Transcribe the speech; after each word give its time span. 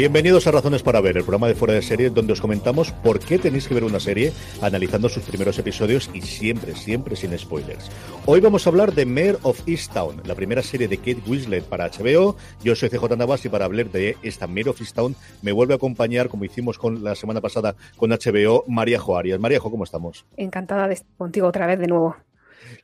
Bienvenidos 0.00 0.46
a 0.46 0.50
Razones 0.50 0.82
para 0.82 1.02
Ver, 1.02 1.18
el 1.18 1.24
programa 1.24 1.46
de 1.46 1.54
fuera 1.54 1.74
de 1.74 1.82
serie 1.82 2.08
donde 2.08 2.32
os 2.32 2.40
comentamos 2.40 2.90
por 2.90 3.18
qué 3.18 3.38
tenéis 3.38 3.68
que 3.68 3.74
ver 3.74 3.84
una 3.84 4.00
serie 4.00 4.32
analizando 4.62 5.10
sus 5.10 5.24
primeros 5.24 5.58
episodios 5.58 6.08
y 6.14 6.22
siempre, 6.22 6.74
siempre 6.74 7.16
sin 7.16 7.38
spoilers. 7.38 7.90
Hoy 8.24 8.40
vamos 8.40 8.66
a 8.66 8.70
hablar 8.70 8.94
de 8.94 9.04
Mayor 9.04 9.38
of 9.42 9.60
Easttown, 9.68 10.22
la 10.24 10.34
primera 10.34 10.62
serie 10.62 10.88
de 10.88 10.96
Kate 10.96 11.20
Winslet 11.26 11.64
para 11.64 11.90
HBO. 11.90 12.34
Yo 12.64 12.74
soy 12.74 12.88
CJ 12.88 13.14
Navas 13.18 13.44
y 13.44 13.50
para 13.50 13.66
hablar 13.66 13.90
de 13.90 14.16
esta 14.22 14.46
Mayor 14.46 14.70
of 14.70 14.80
Easttown 14.80 15.14
me 15.42 15.52
vuelve 15.52 15.74
a 15.74 15.76
acompañar, 15.76 16.30
como 16.30 16.46
hicimos 16.46 16.78
con 16.78 17.04
la 17.04 17.14
semana 17.14 17.42
pasada 17.42 17.76
con 17.98 18.08
HBO, 18.08 18.64
María 18.68 18.98
Joarias. 18.98 19.38
María 19.38 19.60
¿cómo 19.60 19.84
estamos? 19.84 20.24
Encantada 20.38 20.88
de 20.88 20.94
estar 20.94 21.14
contigo 21.18 21.46
otra 21.46 21.66
vez 21.66 21.78
de 21.78 21.88
nuevo. 21.88 22.16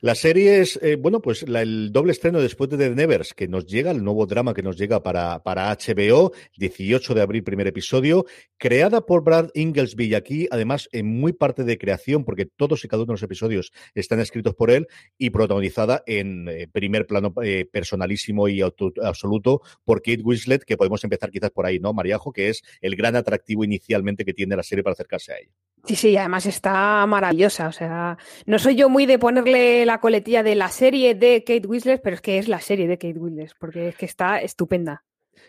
La 0.01 0.15
serie 0.15 0.59
es, 0.59 0.79
eh, 0.81 0.95
bueno, 0.95 1.21
pues 1.21 1.43
el 1.43 1.91
doble 1.91 2.11
estreno 2.11 2.41
después 2.41 2.69
de 2.69 2.77
The 2.77 2.89
Nevers, 2.91 3.33
que 3.33 3.47
nos 3.47 3.65
llega, 3.65 3.91
el 3.91 4.03
nuevo 4.03 4.25
drama 4.25 4.53
que 4.53 4.61
nos 4.61 4.77
llega 4.77 5.01
para, 5.01 5.43
para 5.43 5.75
HBO, 5.75 6.31
18 6.57 7.13
de 7.13 7.21
abril, 7.21 7.43
primer 7.43 7.67
episodio, 7.67 8.25
creada 8.57 9.05
por 9.05 9.23
Brad 9.23 9.49
Inglesby 9.53 10.05
y 10.05 10.15
aquí, 10.15 10.47
además, 10.51 10.89
en 10.91 11.07
muy 11.07 11.33
parte 11.33 11.63
de 11.63 11.77
creación, 11.77 12.23
porque 12.23 12.45
todos 12.45 12.83
y 12.83 12.87
cada 12.87 13.03
uno 13.03 13.11
de 13.11 13.13
los 13.13 13.23
episodios 13.23 13.71
están 13.95 14.19
escritos 14.19 14.55
por 14.55 14.71
él 14.71 14.87
y 15.17 15.29
protagonizada 15.29 16.03
en 16.05 16.47
eh, 16.49 16.67
primer 16.67 17.05
plano 17.07 17.33
eh, 17.43 17.65
personalísimo 17.71 18.47
y 18.47 18.61
absoluto 18.61 19.61
por 19.83 20.01
Kate 20.01 20.21
Winslet, 20.23 20.63
que 20.63 20.77
podemos 20.77 21.03
empezar 21.03 21.31
quizás 21.31 21.51
por 21.51 21.65
ahí, 21.65 21.79
¿no, 21.79 21.93
Mariajo? 21.93 22.31
Que 22.31 22.49
es 22.49 22.63
el 22.81 22.95
gran 22.95 23.15
atractivo 23.15 23.63
inicialmente 23.63 24.25
que 24.25 24.33
tiene 24.33 24.55
la 24.55 24.63
serie 24.63 24.83
para 24.83 24.93
acercarse 24.93 25.33
a 25.33 25.37
ella. 25.37 25.51
Sí, 25.87 25.95
sí, 25.95 26.17
además 26.17 26.45
está 26.45 27.05
maravillosa. 27.07 27.69
O 27.69 27.71
sea, 27.71 28.17
no 28.45 28.59
soy 28.59 28.75
yo 28.75 28.89
muy 28.89 29.05
de 29.05 29.17
ponerle 29.17 29.85
la 29.85 30.01
coletilla 30.01 30.43
de 30.43 30.55
la 30.55 30.67
serie 30.67 31.15
de 31.15 31.45
Kate 31.45 31.65
Winslet, 31.65 32.01
pero 32.01 32.15
es 32.15 32.21
que 32.21 32.37
es 32.37 32.49
la 32.49 32.59
serie 32.59 32.89
de 32.89 32.97
Kate 32.97 33.17
Winslet, 33.17 33.53
porque 33.57 33.87
es 33.87 33.95
que 33.95 34.05
está 34.05 34.41
estupenda. 34.41 35.05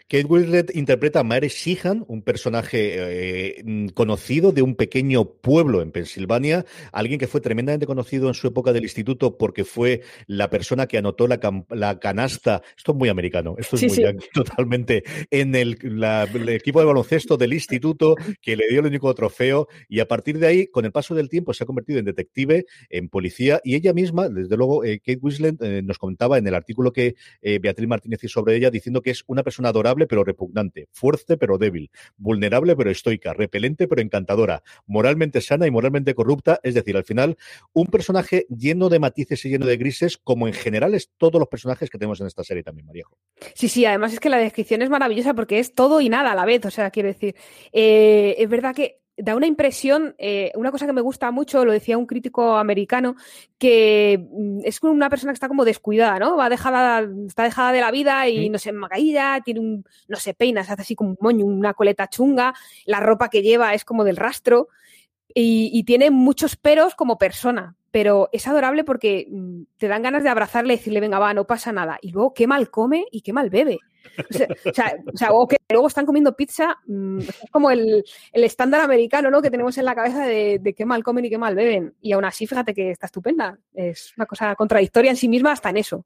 Kate 0.09 0.25
Winslet 0.25 0.75
interpreta 0.75 1.21
a 1.21 1.23
Mary 1.23 1.49
Sheehan, 1.49 2.03
un 2.09 2.23
personaje 2.23 3.59
eh, 3.59 3.63
mm, 3.63 3.89
conocido 3.89 4.53
de 4.53 4.63
un 4.63 4.75
pequeño 4.75 5.27
pueblo 5.27 5.83
en 5.83 5.93
Pensilvania, 5.93 6.65
alguien 6.93 7.21
que 7.21 7.27
fue 7.27 7.43
tremendamente 7.43 7.85
conocido 7.85 8.29
en 8.29 8.35
su 8.35 8.47
época 8.47 8.73
del 8.73 8.85
instituto 8.85 9.37
porque 9.37 9.65
fue 9.65 10.01
la 10.27 10.49
persona 10.49 10.87
que 10.87 10.97
anotó 10.97 11.29
la, 11.29 11.99
canasta, 11.99 12.63
esto 12.75 12.93
es 12.93 12.99
muy 12.99 13.11
americano, 13.11 13.57
esto 13.59 13.77
es 13.77 13.85
muy 13.85 14.17
totalmente, 14.33 15.05
en 15.31 15.55
el, 15.55 15.77
equipo 16.49 16.81
de 16.81 16.87
baloncesto 16.87 17.37
del 17.37 17.53
instituto 17.53 18.15
que 18.41 18.57
le 18.57 18.67
dio 18.69 18.81
el 18.81 18.87
único 18.87 19.15
trofeo 19.15 19.69
y 19.91 20.01
a 20.01 20.09
partir 20.09 20.39
de 20.39 20.47
ahí, 20.47 20.67
con 20.69 20.87
el 20.87 20.93
paso 20.93 21.15
del 21.15 21.29
tiempo, 21.29 21.53
se 21.53 21.65
ha 21.65 21.67
convertido 21.67 21.99
en 21.99 22.07
detective, 22.07 22.65
en 22.89 23.11
policía 23.11 23.61
y 23.63 23.75
ella 23.75 23.93
misma, 23.93 24.31
desde 24.31 24.57
luego, 24.57 24.85
eh, 24.85 25.01
Kate 25.01 25.19
Winslet 25.21 25.63
eh, 25.63 25.83
nos 25.83 25.99
contaba 25.99 26.39
en 26.39 26.47
el 26.47 26.55
artículo 26.55 26.93
que 26.93 27.15
Beatriz 27.61 27.89
Martínez 27.89 28.25
hizo 28.25 28.39
sobre 28.39 28.57
ella, 28.57 28.71
diciendo 28.71 29.03
que 29.03 29.11
es 29.11 29.25
una 29.27 29.43
persona 29.43 29.73
adorable 29.79 30.07
pero 30.07 30.25
repugnante, 30.25 30.89
fuerte 30.93 31.37
pero 31.37 31.59
débil, 31.59 31.91
vulnerable 32.17 32.77
pero 32.77 32.91
estoica, 32.91 33.33
repelente 33.33 33.89
pero 33.89 34.03
encantadora, 34.03 34.63
moralmente 34.87 35.41
sana 35.41 35.67
y 35.67 35.71
moralmente 35.71 36.15
corrupta, 36.15 36.61
es 36.63 36.75
decir, 36.75 36.97
al 36.97 37.05
final, 37.05 37.37
un 37.73 37.87
personaje 37.87 38.47
lleno 38.49 38.89
de 38.89 38.99
matices 38.99 39.45
y 39.45 39.51
lleno 39.51 39.67
de 39.67 39.77
grises, 39.77 40.19
como 40.19 40.49
en 40.49 40.55
general 40.55 40.95
es 40.95 41.11
todos 41.17 41.39
los 41.39 41.49
personajes 41.49 41.91
que 41.91 41.99
tenemos 41.99 42.21
en 42.21 42.27
esta 42.27 42.45
serie 42.45 42.63
también, 42.63 42.87
Maríajo. 42.87 43.17
Sí, 43.55 43.69
sí, 43.69 43.85
además 43.85 44.13
es 44.13 44.21
que 44.21 44.29
la 44.29 44.39
descripción 44.39 44.83
es 44.83 44.91
maravillosa 44.91 45.35
porque 45.35 45.59
es 45.59 45.75
todo 45.75 46.01
y 46.01 46.09
nada 46.09 46.33
a 46.33 46.35
la 46.35 46.45
vez, 46.45 46.65
o 46.65 46.71
sea, 46.71 46.91
quiero 46.91 47.09
decir, 47.09 47.35
eh, 47.73 48.37
es 48.39 48.49
verdad 48.49 48.75
que 48.75 49.01
da 49.19 49.35
una 49.35 49.47
impresión, 49.47 50.15
eh, 50.19 50.53
una 50.55 50.71
cosa 50.71 50.87
que 50.87 50.93
me 50.93 51.01
gusta 51.01 51.31
mucho, 51.31 51.65
lo 51.65 51.73
decía 51.73 51.99
un 51.99 52.07
crítico 52.07 52.57
americano, 52.57 53.17
que 53.59 54.29
mm, 54.31 54.61
es 54.65 54.83
una 54.83 55.11
persona 55.11 55.33
que 55.33 55.35
está 55.35 55.49
como 55.49 55.65
descuidada, 55.65 56.19
¿no? 56.19 56.37
Va 56.37 56.49
dejada, 56.49 57.07
está 57.27 57.43
dejada 57.43 57.73
de 57.73 57.81
la 57.81 57.91
vida 57.91 58.29
y 58.29 58.49
no 58.49 58.59
se 58.59 58.73
caída, 58.89 59.41
tiene 59.45 59.61
un, 59.61 59.85
no 60.07 60.17
se 60.17 60.35
peina, 60.35 60.65
se 60.65 60.73
hace 60.73 60.83
así 60.83 60.95
como 60.95 61.11
un 61.11 61.19
moño, 61.21 61.45
una 61.45 61.75
coleta 61.75 62.09
chunga, 62.09 62.55
la 62.87 63.01
ropa 63.01 63.29
que 63.29 63.43
lleva 63.43 63.75
es 63.75 63.85
como 63.85 64.05
del 64.05 64.17
rastro 64.17 64.69
y, 65.35 65.71
y 65.73 65.83
tiene 65.85 66.11
muchos 66.11 66.57
peros 66.57 66.95
como 66.95 67.19
persona, 67.19 67.77
pero 67.91 68.29
es 68.33 68.47
adorable 68.47 68.85
porque 68.85 69.27
mm, 69.31 69.63
te 69.79 69.89
dan 69.89 70.03
ganas 70.03 70.23
de 70.23 70.29
abrazarle 70.29 70.75
y 70.75 70.77
decirle, 70.77 71.01
venga, 71.01 71.19
va, 71.19 71.35
no 71.35 71.47
pasa 71.47 71.73
nada. 71.73 71.99
Y 72.03 72.11
luego 72.11 72.35
qué 72.35 72.47
mal 72.47 72.71
come 72.71 73.07
y 73.11 73.23
qué 73.23 73.33
mal 73.33 73.51
bebe. 73.51 73.79
O 74.71 74.73
sea, 74.75 75.33
o, 75.33 75.47
que 75.47 75.57
luego 75.71 75.87
están 75.87 76.07
comiendo 76.07 76.35
pizza, 76.35 76.79
mm, 76.87 77.19
es 77.19 77.51
como 77.51 77.71
el, 77.71 78.05
estándar 78.33 78.81
americano, 78.81 79.31
¿no? 79.31 79.43
Que 79.43 79.51
tenemos 79.51 79.77
en 79.79 79.85
la 79.85 79.95
cabeza 79.95 80.25
de, 80.25 80.59
de, 80.61 80.75
qué 80.75 80.85
mal 80.85 81.03
comen 81.03 81.25
y 81.25 81.31
qué 81.31 81.39
mal 81.39 81.55
beben. 81.55 81.95
Y 82.01 82.13
aún 82.13 82.25
así, 82.25 82.47
fíjate 82.47 82.75
que 82.75 82.91
está 82.91 83.07
estupenda. 83.07 83.59
Es 83.75 84.13
una 84.17 84.27
cosa 84.27 84.55
contradictoria 84.55 85.11
en 85.11 85.17
sí 85.17 85.29
misma 85.29 85.53
hasta 85.53 85.71
en 85.71 85.79
eso. 85.79 86.05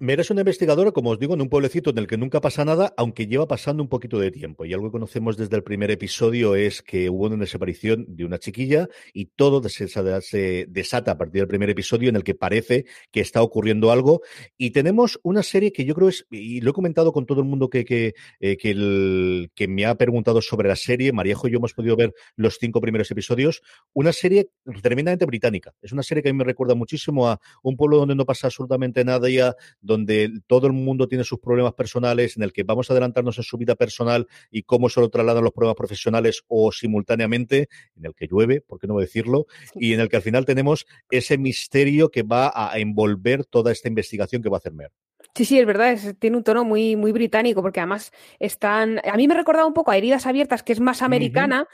Mera 0.00 0.22
es 0.22 0.30
una 0.30 0.40
investigadora, 0.40 0.90
como 0.90 1.10
os 1.10 1.20
digo, 1.20 1.34
en 1.34 1.40
un 1.40 1.48
pueblecito 1.48 1.90
en 1.90 1.98
el 1.98 2.08
que 2.08 2.16
nunca 2.16 2.40
pasa 2.40 2.64
nada, 2.64 2.92
aunque 2.96 3.28
lleva 3.28 3.46
pasando 3.46 3.80
un 3.80 3.88
poquito 3.88 4.18
de 4.18 4.32
tiempo. 4.32 4.64
Y 4.64 4.74
algo 4.74 4.88
que 4.88 4.92
conocemos 4.92 5.36
desde 5.36 5.54
el 5.54 5.62
primer 5.62 5.92
episodio 5.92 6.56
es 6.56 6.82
que 6.82 7.08
hubo 7.08 7.26
una 7.26 7.36
desaparición 7.36 8.04
de 8.08 8.24
una 8.24 8.38
chiquilla 8.38 8.88
y 9.12 9.26
todo 9.26 9.62
se, 9.68 10.66
desata 10.68 11.12
a 11.12 11.16
partir 11.16 11.42
del 11.42 11.48
primer 11.48 11.70
episodio 11.70 12.08
en 12.08 12.16
el 12.16 12.24
que 12.24 12.34
parece 12.34 12.86
que 13.12 13.20
está 13.20 13.40
ocurriendo 13.40 13.92
algo. 13.92 14.22
Y 14.58 14.70
tenemos 14.70 15.20
una 15.22 15.44
serie 15.44 15.72
que 15.72 15.84
yo 15.84 15.94
creo 15.94 16.08
es, 16.08 16.26
y 16.28 16.60
lo 16.60 16.70
he 16.70 16.74
comentado 16.74 17.12
con 17.12 17.24
todo 17.24 17.40
el 17.40 17.46
mundo 17.46 17.70
que, 17.70 17.84
que, 17.84 18.14
eh, 18.40 18.56
que, 18.56 19.68
me 19.68 19.86
ha 19.86 19.94
preguntado 19.94 20.42
sobre 20.42 20.68
la 20.68 20.76
serie, 20.76 21.12
Mariejo 21.12 21.46
y 21.46 21.52
yo 21.52 21.58
hemos 21.58 21.72
podido 21.72 21.94
ver 21.94 22.12
los 22.34 22.58
cinco 22.58 22.80
primeros 22.80 23.08
episodios, 23.12 23.62
una 23.92 24.12
serie 24.12 24.48
tremendamente 24.82 25.24
británica. 25.24 25.72
Es 25.80 25.92
una 25.92 26.02
serie 26.02 26.20
que 26.20 26.30
a 26.30 26.32
mí 26.32 26.38
me 26.38 26.44
recuerda 26.44 26.74
muchísimo 26.74 27.28
a 27.28 27.40
un 27.62 27.76
pueblo 27.76 27.98
donde 27.98 28.16
no 28.16 28.24
pasa 28.24 28.48
absolutamente 28.48 29.04
nada 29.04 29.28
ya 29.30 29.54
donde 29.84 30.30
todo 30.46 30.66
el 30.66 30.72
mundo 30.72 31.06
tiene 31.08 31.24
sus 31.24 31.38
problemas 31.38 31.74
personales, 31.74 32.36
en 32.36 32.42
el 32.42 32.52
que 32.52 32.62
vamos 32.62 32.90
a 32.90 32.94
adelantarnos 32.94 33.38
en 33.38 33.44
su 33.44 33.56
vida 33.58 33.74
personal 33.74 34.26
y 34.50 34.62
cómo 34.62 34.88
se 34.88 35.00
lo 35.00 35.08
trasladan 35.08 35.44
los 35.44 35.52
problemas 35.52 35.76
profesionales 35.76 36.42
o 36.48 36.72
simultáneamente, 36.72 37.68
en 37.96 38.06
el 38.06 38.14
que 38.14 38.26
llueve, 38.26 38.60
por 38.60 38.78
qué 38.78 38.86
no 38.86 38.98
decirlo, 38.98 39.46
y 39.74 39.92
en 39.92 40.00
el 40.00 40.08
que 40.08 40.16
al 40.16 40.22
final 40.22 40.44
tenemos 40.44 40.86
ese 41.10 41.38
misterio 41.38 42.10
que 42.10 42.22
va 42.22 42.52
a 42.54 42.78
envolver 42.78 43.44
toda 43.44 43.72
esta 43.72 43.88
investigación 43.88 44.42
que 44.42 44.48
va 44.48 44.56
a 44.56 44.58
hacer 44.58 44.72
Mer. 44.72 44.90
Sí, 45.34 45.44
sí, 45.44 45.58
es 45.58 45.66
verdad, 45.66 45.98
tiene 46.18 46.36
un 46.36 46.44
tono 46.44 46.64
muy, 46.64 46.96
muy 46.96 47.10
británico, 47.10 47.60
porque 47.60 47.80
además 47.80 48.12
están. 48.38 49.00
A 49.04 49.16
mí 49.16 49.26
me 49.26 49.34
recordado 49.34 49.66
un 49.66 49.74
poco 49.74 49.90
a 49.90 49.96
Heridas 49.96 50.26
Abiertas, 50.26 50.62
que 50.62 50.72
es 50.72 50.80
más 50.80 51.02
americana, 51.02 51.66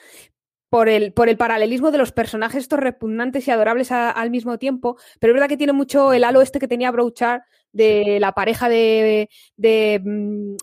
por 0.71 0.89
el, 0.89 1.13
por 1.13 1.29
el 1.29 1.37
paralelismo 1.37 1.91
de 1.91 1.99
los 1.99 2.13
personajes 2.13 2.63
estos 2.63 2.79
repugnantes 2.79 3.47
y 3.47 3.51
adorables 3.51 3.91
al 3.91 4.31
mismo 4.31 4.57
tiempo, 4.57 4.97
pero 5.19 5.33
es 5.33 5.35
verdad 5.35 5.49
que 5.49 5.57
tiene 5.57 5.73
mucho 5.73 6.13
el 6.13 6.25
halo 6.25 6.41
este 6.41 6.61
que 6.61 6.69
tenía 6.69 6.93
Brouchard 6.93 7.43
de 7.73 8.19
la 8.21 8.33
pareja 8.33 8.69
de, 8.69 9.29
de, 9.57 10.01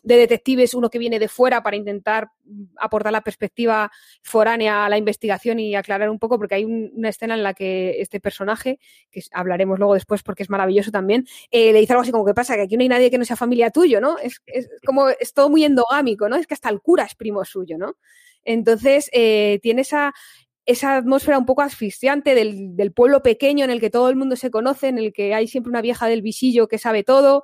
detectives, 0.03 0.73
uno 0.73 0.89
que 0.89 0.99
viene 0.99 1.19
de 1.19 1.27
fuera 1.27 1.63
para 1.63 1.77
intentar 1.77 2.29
mm, 2.43 2.63
aportar 2.77 3.11
la 3.11 3.21
perspectiva 3.21 3.91
foránea 4.21 4.85
a 4.85 4.89
la 4.89 4.97
investigación 4.97 5.59
y 5.59 5.75
aclarar 5.75 6.09
un 6.09 6.19
poco, 6.19 6.37
porque 6.37 6.55
hay 6.55 6.65
una 6.65 7.09
escena 7.09 7.35
en 7.35 7.43
la 7.43 7.53
que 7.53 8.01
este 8.01 8.19
personaje, 8.19 8.79
que 9.11 9.21
hablaremos 9.31 9.77
luego 9.77 9.93
después 9.93 10.23
porque 10.23 10.43
es 10.43 10.49
maravilloso 10.49 10.91
también, 10.91 11.25
eh, 11.51 11.71
le 11.71 11.79
dice 11.79 11.93
algo 11.93 12.01
así 12.03 12.11
como 12.11 12.25
que 12.25 12.33
pasa, 12.33 12.55
que 12.55 12.61
aquí 12.61 12.77
no 12.77 12.81
hay 12.81 12.89
nadie 12.89 13.11
que 13.11 13.17
no 13.17 13.25
sea 13.25 13.35
familia 13.35 13.71
tuyo, 13.71 14.01
¿no? 14.01 14.17
Es, 14.19 14.41
es 14.45 14.69
como, 14.85 15.09
es 15.09 15.33
todo 15.33 15.49
muy 15.49 15.63
endogámico, 15.63 16.27
¿no? 16.29 16.35
Es 16.37 16.47
que 16.47 16.53
hasta 16.53 16.69
el 16.69 16.81
cura 16.81 17.03
es 17.03 17.15
primo 17.15 17.43
suyo, 17.45 17.77
¿no? 17.77 17.95
Entonces, 18.43 19.09
eh, 19.13 19.59
tiene 19.61 19.81
esa, 19.81 20.13
esa 20.65 20.97
atmósfera 20.97 21.37
un 21.37 21.45
poco 21.45 21.61
asfixiante 21.61 22.35
del, 22.35 22.75
del, 22.75 22.91
pueblo 22.93 23.23
pequeño 23.23 23.63
en 23.65 23.71
el 23.71 23.79
que 23.79 23.89
todo 23.89 24.09
el 24.09 24.15
mundo 24.15 24.35
se 24.35 24.51
conoce, 24.51 24.87
en 24.87 24.97
el 24.97 25.13
que 25.13 25.33
hay 25.33 25.47
siempre 25.47 25.69
una 25.69 25.81
vieja 25.81 26.07
del 26.07 26.21
visillo 26.21 26.67
que 26.67 26.77
sabe 26.77 27.03
todo. 27.03 27.43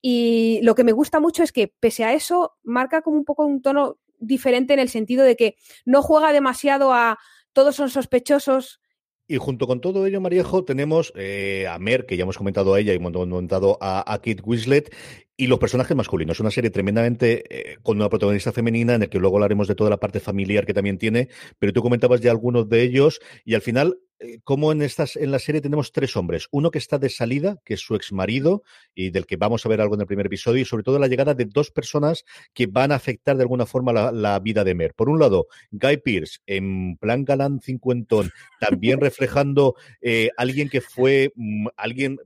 Y 0.00 0.60
lo 0.62 0.74
que 0.74 0.84
me 0.84 0.92
gusta 0.92 1.20
mucho 1.20 1.42
es 1.42 1.52
que, 1.52 1.72
pese 1.80 2.04
a 2.04 2.12
eso, 2.12 2.56
marca 2.62 3.02
como 3.02 3.16
un 3.16 3.24
poco 3.24 3.44
un 3.46 3.62
tono 3.62 3.98
diferente 4.18 4.74
en 4.74 4.80
el 4.80 4.88
sentido 4.88 5.24
de 5.24 5.36
que 5.36 5.56
no 5.84 6.02
juega 6.02 6.32
demasiado 6.32 6.92
a 6.92 7.18
todos 7.52 7.76
son 7.76 7.90
sospechosos. 7.90 8.80
Y 9.30 9.36
junto 9.36 9.66
con 9.66 9.82
todo 9.82 10.06
ello, 10.06 10.22
Mariejo, 10.22 10.64
tenemos 10.64 11.12
eh, 11.14 11.66
a 11.68 11.78
Mer, 11.78 12.06
que 12.06 12.16
ya 12.16 12.22
hemos 12.22 12.38
comentado 12.38 12.72
a 12.72 12.80
ella 12.80 12.94
y 12.94 12.96
hemos 12.96 13.12
comentado 13.12 13.76
a, 13.78 14.18
Kit 14.22 14.40
Winslet, 14.42 14.90
y 15.36 15.48
los 15.48 15.58
personajes 15.58 15.94
masculinos. 15.94 16.40
Una 16.40 16.50
serie 16.50 16.70
tremendamente 16.70 17.44
eh, 17.50 17.76
con 17.82 17.98
una 17.98 18.08
protagonista 18.08 18.52
femenina, 18.52 18.94
en 18.94 19.02
el 19.02 19.10
que 19.10 19.18
luego 19.18 19.36
hablaremos 19.36 19.68
de 19.68 19.74
toda 19.74 19.90
la 19.90 19.98
parte 19.98 20.18
familiar 20.18 20.64
que 20.64 20.72
también 20.72 20.96
tiene, 20.96 21.28
pero 21.58 21.74
tú 21.74 21.82
comentabas 21.82 22.22
ya 22.22 22.30
algunos 22.30 22.70
de 22.70 22.80
ellos, 22.80 23.20
y 23.44 23.54
al 23.54 23.60
final 23.60 23.98
eh, 24.20 24.40
como 24.42 24.72
en 24.72 24.82
estas 24.82 25.16
en 25.16 25.30
la 25.30 25.38
serie 25.38 25.60
tenemos 25.60 25.92
tres 25.92 26.16
hombres, 26.16 26.48
uno 26.50 26.70
que 26.70 26.78
está 26.78 26.98
de 26.98 27.08
salida, 27.08 27.58
que 27.64 27.74
es 27.74 27.80
su 27.80 27.94
ex 27.94 28.12
marido 28.12 28.62
y 28.94 29.10
del 29.10 29.26
que 29.26 29.36
vamos 29.36 29.64
a 29.64 29.68
ver 29.68 29.80
algo 29.80 29.94
en 29.94 30.00
el 30.00 30.06
primer 30.06 30.26
episodio, 30.26 30.62
y 30.62 30.64
sobre 30.64 30.82
todo 30.82 30.98
la 30.98 31.06
llegada 31.06 31.34
de 31.34 31.44
dos 31.44 31.70
personas 31.70 32.24
que 32.52 32.66
van 32.66 32.92
a 32.92 32.96
afectar 32.96 33.36
de 33.36 33.42
alguna 33.42 33.66
forma 33.66 33.92
la, 33.92 34.38
vida 34.40 34.64
de 34.64 34.74
Mer. 34.74 34.94
Por 34.94 35.08
un 35.08 35.18
lado, 35.18 35.48
Guy 35.70 35.98
Pierce, 35.98 36.38
en 36.46 36.96
plan 36.96 37.24
galán 37.24 37.60
cincuentón, 37.60 38.30
también 38.60 39.00
reflejando 39.00 39.74
eh, 40.00 40.30
alguien 40.36 40.68
que 40.68 40.80
fue 40.80 41.32
mm, 41.34 41.68
alguien 41.76 42.18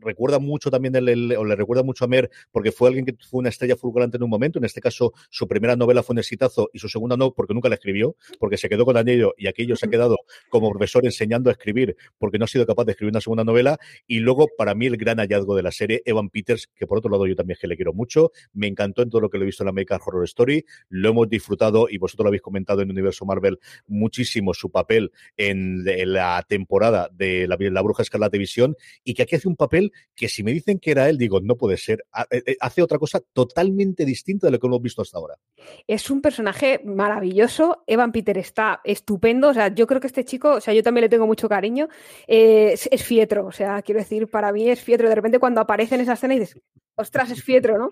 recuerda 0.00 0.38
mucho 0.38 0.70
también 0.70 0.94
el, 0.96 1.34
o 1.36 1.44
le 1.44 1.56
recuerda 1.56 1.82
mucho 1.82 2.04
a 2.04 2.08
Mer 2.08 2.30
porque 2.50 2.72
fue 2.72 2.88
alguien 2.88 3.04
que 3.04 3.16
fue 3.28 3.40
una 3.40 3.48
estrella 3.48 3.76
fulgurante 3.76 4.16
en 4.16 4.22
un 4.22 4.30
momento. 4.30 4.58
En 4.58 4.64
este 4.64 4.80
caso, 4.80 5.12
su 5.30 5.48
primera 5.48 5.76
novela 5.76 6.02
fue 6.02 6.14
un 6.14 6.18
exitazo 6.18 6.70
y 6.72 6.78
su 6.78 6.88
segunda 6.88 7.16
no, 7.16 7.32
porque 7.32 7.54
nunca 7.54 7.68
la 7.68 7.76
escribió, 7.76 8.16
porque 8.38 8.56
se 8.56 8.68
quedó 8.68 8.84
con 8.84 8.96
aquello 8.96 9.34
y 9.36 9.46
aquello 9.46 9.76
se 9.76 9.86
ha 9.86 9.90
quedado 9.90 10.18
como 10.48 10.70
profesor 10.70 11.04
enseñando 11.04 11.50
a 11.50 11.52
escribir 11.52 11.96
porque 12.18 12.38
no 12.38 12.44
ha 12.44 12.48
sido 12.48 12.66
capaz 12.66 12.84
de 12.84 12.92
escribir 12.92 13.12
una 13.12 13.20
segunda 13.20 13.44
novela. 13.44 13.78
Y 14.06 14.20
luego, 14.20 14.48
para 14.56 14.74
mí, 14.74 14.86
el 14.86 14.96
gran 14.96 15.18
hallazgo 15.18 15.56
de 15.56 15.62
la 15.62 15.72
serie, 15.72 16.02
Evan 16.04 16.30
Peters, 16.30 16.68
que 16.74 16.86
por 16.86 16.98
otro 16.98 17.10
lado 17.10 17.26
yo 17.26 17.36
también 17.36 17.58
que 17.60 17.66
le 17.66 17.76
quiero 17.76 17.92
mucho. 17.92 18.32
Me 18.52 18.66
encantó 18.66 19.02
en 19.02 19.10
todo 19.10 19.22
lo 19.22 19.30
que 19.30 19.38
lo 19.38 19.44
he 19.44 19.46
visto 19.46 19.62
en 19.62 19.66
la 19.66 19.70
American 19.70 20.00
Horror 20.04 20.24
Story. 20.24 20.64
Lo 20.88 21.10
hemos 21.10 21.28
disfrutado 21.28 21.88
y 21.88 21.98
vosotros 21.98 22.24
lo 22.24 22.28
habéis 22.28 22.42
comentado 22.42 22.80
en 22.80 22.88
el 22.88 22.92
universo 22.92 23.24
Marvel 23.24 23.58
muchísimo 23.86 24.54
su 24.54 24.70
papel 24.70 25.12
en, 25.36 25.84
la 25.84 26.44
temporada 26.46 27.08
de 27.12 27.46
la, 27.48 27.56
la 27.58 27.82
Bruja 27.82 28.02
Escarlata 28.02 28.36
Visión 28.36 28.76
y 29.02 29.14
que 29.14 29.22
aquí 29.22 29.36
hace 29.36 29.48
un 29.48 29.53
papel 29.56 29.92
que 30.14 30.28
si 30.28 30.42
me 30.42 30.52
dicen 30.52 30.78
que 30.78 30.90
era 30.90 31.08
él, 31.08 31.18
digo, 31.18 31.40
no 31.40 31.56
puede 31.56 31.76
ser. 31.76 32.04
Eh, 32.30 32.42
eh, 32.46 32.56
hace 32.60 32.82
otra 32.82 32.98
cosa 32.98 33.20
totalmente 33.32 34.04
distinta 34.04 34.46
de 34.46 34.52
lo 34.52 34.58
que 34.58 34.66
hemos 34.66 34.82
visto 34.82 35.02
hasta 35.02 35.18
ahora. 35.18 35.34
Es 35.86 36.10
un 36.10 36.20
personaje 36.20 36.80
maravilloso. 36.84 37.82
Evan 37.86 38.12
Peter 38.12 38.38
está 38.38 38.80
estupendo. 38.84 39.48
O 39.48 39.54
sea, 39.54 39.74
yo 39.74 39.86
creo 39.86 40.00
que 40.00 40.06
este 40.06 40.24
chico, 40.24 40.54
o 40.54 40.60
sea, 40.60 40.74
yo 40.74 40.82
también 40.82 41.02
le 41.02 41.08
tengo 41.08 41.26
mucho 41.26 41.48
cariño. 41.48 41.88
Eh, 42.26 42.70
es, 42.72 42.88
es, 42.90 43.02
fietro. 43.02 43.46
O 43.46 43.52
sea, 43.52 43.82
quiero 43.82 44.00
decir, 44.00 44.28
para 44.28 44.52
mí 44.52 44.68
es 44.68 44.80
fietro. 44.80 45.08
De 45.08 45.14
repente 45.14 45.38
cuando 45.38 45.60
aparece 45.60 45.94
en 45.94 46.02
esa 46.02 46.14
escena 46.14 46.34
y 46.34 46.40
dices, 46.40 46.60
ostras, 46.96 47.30
es 47.30 47.42
fietro, 47.42 47.78
¿no? 47.78 47.90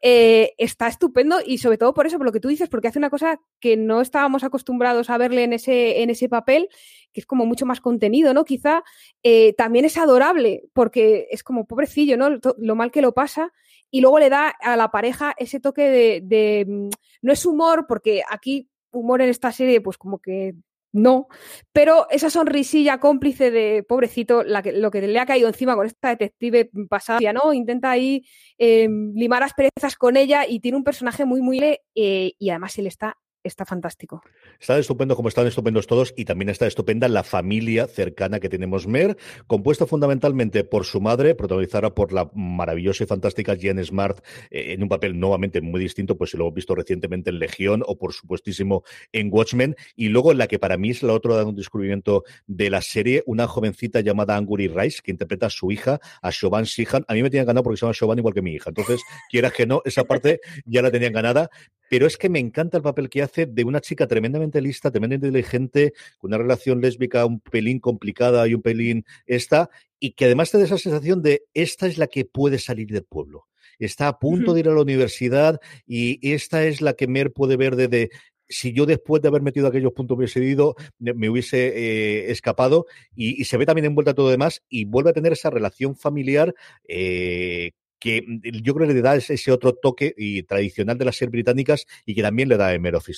Eh, 0.00 0.54
está 0.58 0.86
estupendo 0.86 1.38
y 1.44 1.58
sobre 1.58 1.76
todo 1.76 1.92
por 1.92 2.06
eso, 2.06 2.18
por 2.18 2.26
lo 2.26 2.32
que 2.32 2.38
tú 2.38 2.48
dices, 2.48 2.68
porque 2.68 2.86
hace 2.86 3.00
una 3.00 3.10
cosa 3.10 3.40
que 3.58 3.76
no 3.76 4.00
estábamos 4.00 4.44
acostumbrados 4.44 5.10
a 5.10 5.18
verle 5.18 5.42
en 5.42 5.52
ese, 5.52 6.02
en 6.02 6.10
ese 6.10 6.28
papel, 6.28 6.68
que 7.12 7.20
es 7.20 7.26
como 7.26 7.46
mucho 7.46 7.66
más 7.66 7.80
contenido, 7.80 8.32
¿no? 8.32 8.44
Quizá 8.44 8.84
eh, 9.22 9.54
también 9.54 9.84
es 9.84 9.96
adorable, 9.96 10.64
porque 10.72 11.26
es 11.30 11.42
como 11.42 11.66
pobrecillo, 11.66 12.16
¿no? 12.16 12.30
Lo, 12.58 12.76
mal 12.76 12.92
que 12.92 13.02
lo 13.02 13.12
pasa, 13.12 13.52
y 13.90 14.00
luego 14.00 14.20
le 14.20 14.30
da 14.30 14.48
a 14.48 14.76
la 14.76 14.90
pareja 14.90 15.34
ese 15.36 15.58
toque 15.58 16.20
de, 16.22 16.64
mm, 16.68 16.88
no 17.22 17.32
es 17.32 17.44
humor, 17.44 17.86
porque 17.88 18.22
aquí 18.30 18.68
humor 18.92 19.20
en 19.20 19.30
esta 19.30 19.50
serie, 19.50 19.80
pues 19.80 19.98
como 19.98 20.18
que 20.20 20.54
no, 20.92 21.28
pero 21.72 22.06
esa 22.10 22.30
sonrisilla 22.30 22.98
cómplice 22.98 23.50
de 23.50 23.84
pobrecito, 23.86 24.42
la 24.42 24.62
que, 24.62 24.72
lo 24.72 24.90
que 24.90 25.06
le 25.06 25.18
ha 25.18 25.26
caído 25.26 25.48
encima 25.48 25.76
con 25.76 25.86
esta 25.86 26.08
detective 26.08 26.70
pasada, 26.88 27.32
¿no? 27.32 27.52
Intenta 27.52 27.90
ahí 27.90 28.24
eh, 28.56 28.88
limar 29.14 29.42
asperezas 29.42 29.96
con 29.96 30.16
ella 30.16 30.46
y 30.46 30.60
tiene 30.60 30.78
un 30.78 30.84
personaje 30.84 31.24
muy, 31.24 31.42
muy... 31.42 31.58
Eh, 31.94 32.32
y 32.38 32.50
además 32.50 32.78
él 32.78 32.86
está 32.86 33.18
está 33.48 33.64
fantástico. 33.64 34.22
Está 34.60 34.78
estupendo 34.78 35.16
como 35.16 35.28
están 35.28 35.46
estupendos 35.46 35.86
todos 35.86 36.14
y 36.16 36.24
también 36.24 36.48
está 36.48 36.66
estupenda 36.66 37.08
la 37.08 37.24
familia 37.24 37.86
cercana 37.86 38.40
que 38.40 38.48
tenemos 38.48 38.86
Mer, 38.86 39.16
compuesta 39.46 39.86
fundamentalmente 39.86 40.64
por 40.64 40.84
su 40.84 41.00
madre, 41.00 41.34
protagonizada 41.34 41.94
por 41.94 42.12
la 42.12 42.30
maravillosa 42.34 43.04
y 43.04 43.06
fantástica 43.06 43.56
Jen 43.56 43.82
Smart 43.84 44.24
eh, 44.50 44.74
en 44.74 44.82
un 44.82 44.88
papel 44.88 45.18
nuevamente 45.18 45.60
muy 45.60 45.80
distinto, 45.80 46.16
pues 46.16 46.30
si 46.30 46.36
lo 46.36 46.44
hemos 46.44 46.54
visto 46.54 46.74
recientemente 46.74 47.30
en 47.30 47.38
Legión 47.38 47.82
o 47.86 47.98
por 47.98 48.12
supuestísimo 48.12 48.84
en 49.12 49.30
Watchmen, 49.32 49.74
y 49.96 50.08
luego 50.08 50.32
la 50.34 50.46
que 50.46 50.58
para 50.58 50.76
mí 50.76 50.90
es 50.90 51.02
la 51.02 51.12
otra 51.12 51.44
un 51.44 51.54
descubrimiento 51.54 52.24
de 52.46 52.70
la 52.70 52.82
serie, 52.82 53.22
una 53.26 53.46
jovencita 53.46 54.00
llamada 54.00 54.36
Anguri 54.36 54.68
Rice 54.68 55.00
que 55.02 55.10
interpreta 55.10 55.46
a 55.46 55.50
su 55.50 55.70
hija, 55.70 56.00
a 56.22 56.32
Siobhan 56.32 56.66
Sihan. 56.66 57.04
A 57.08 57.14
mí 57.14 57.22
me 57.22 57.30
tenían 57.30 57.46
ganado 57.46 57.64
porque 57.64 57.78
se 57.78 57.86
llama 57.86 57.94
Siobhan 57.94 58.18
igual 58.18 58.34
que 58.34 58.42
mi 58.42 58.52
hija, 58.52 58.70
entonces 58.70 59.00
quieras 59.30 59.52
que 59.52 59.66
no, 59.66 59.82
esa 59.84 60.04
parte 60.04 60.40
ya 60.64 60.82
la 60.82 60.90
tenían 60.90 61.12
ganada, 61.12 61.50
pero 61.88 62.06
es 62.06 62.16
que 62.16 62.28
me 62.28 62.38
encanta 62.38 62.76
el 62.76 62.82
papel 62.82 63.08
que 63.08 63.22
hace 63.22 63.46
de 63.46 63.64
una 63.64 63.80
chica 63.80 64.06
tremendamente 64.06 64.60
lista, 64.60 64.90
tremendamente 64.90 65.28
inteligente, 65.28 65.92
con 66.18 66.30
una 66.30 66.38
relación 66.38 66.80
lésbica 66.80 67.26
un 67.26 67.40
pelín 67.40 67.80
complicada 67.80 68.46
y 68.46 68.54
un 68.54 68.62
pelín 68.62 69.04
esta, 69.26 69.70
y 69.98 70.12
que 70.12 70.26
además 70.26 70.50
te 70.50 70.58
da 70.58 70.64
esa 70.64 70.78
sensación 70.78 71.22
de 71.22 71.44
esta 71.54 71.86
es 71.86 71.98
la 71.98 72.06
que 72.06 72.24
puede 72.24 72.58
salir 72.58 72.88
del 72.88 73.04
pueblo. 73.04 73.46
Está 73.78 74.08
a 74.08 74.18
punto 74.18 74.54
de 74.54 74.60
ir 74.60 74.68
a 74.68 74.74
la 74.74 74.82
universidad 74.82 75.60
y 75.86 76.32
esta 76.32 76.64
es 76.64 76.80
la 76.80 76.94
que 76.94 77.06
Mer 77.06 77.32
puede 77.32 77.56
ver 77.56 77.76
de, 77.76 78.10
si 78.48 78.72
yo 78.72 78.86
después 78.86 79.22
de 79.22 79.28
haber 79.28 79.42
metido 79.42 79.68
aquellos 79.68 79.92
puntos 79.92 80.16
hubiese 80.16 80.42
ido, 80.42 80.74
me 80.98 81.28
hubiese 81.28 81.68
eh, 81.68 82.30
escapado 82.30 82.86
y, 83.14 83.44
se 83.44 83.56
ve 83.56 83.66
también 83.66 83.86
envuelta 83.86 84.14
todo 84.14 84.30
demás 84.30 84.62
y 84.68 84.84
vuelve 84.84 85.10
a 85.10 85.12
tener 85.12 85.32
esa 85.32 85.50
relación 85.50 85.96
familiar 85.96 86.54
eh, 86.88 87.72
que 87.98 88.22
mm, 88.26 88.40
yo 88.62 88.74
creo 88.74 88.88
que 88.88 88.94
le 88.94 89.02
da 89.02 89.16
ese, 89.16 89.52
otro 89.52 89.74
toque 89.74 90.14
y 90.16 90.42
tradicional 90.42 90.98
de 90.98 91.04
las 91.04 91.16
series 91.16 91.32
británicas 91.32 91.86
y 92.04 92.14
que 92.14 92.22
también 92.22 92.48
le 92.48 92.56
da 92.56 92.72
Emer 92.72 92.96
of 92.96 93.08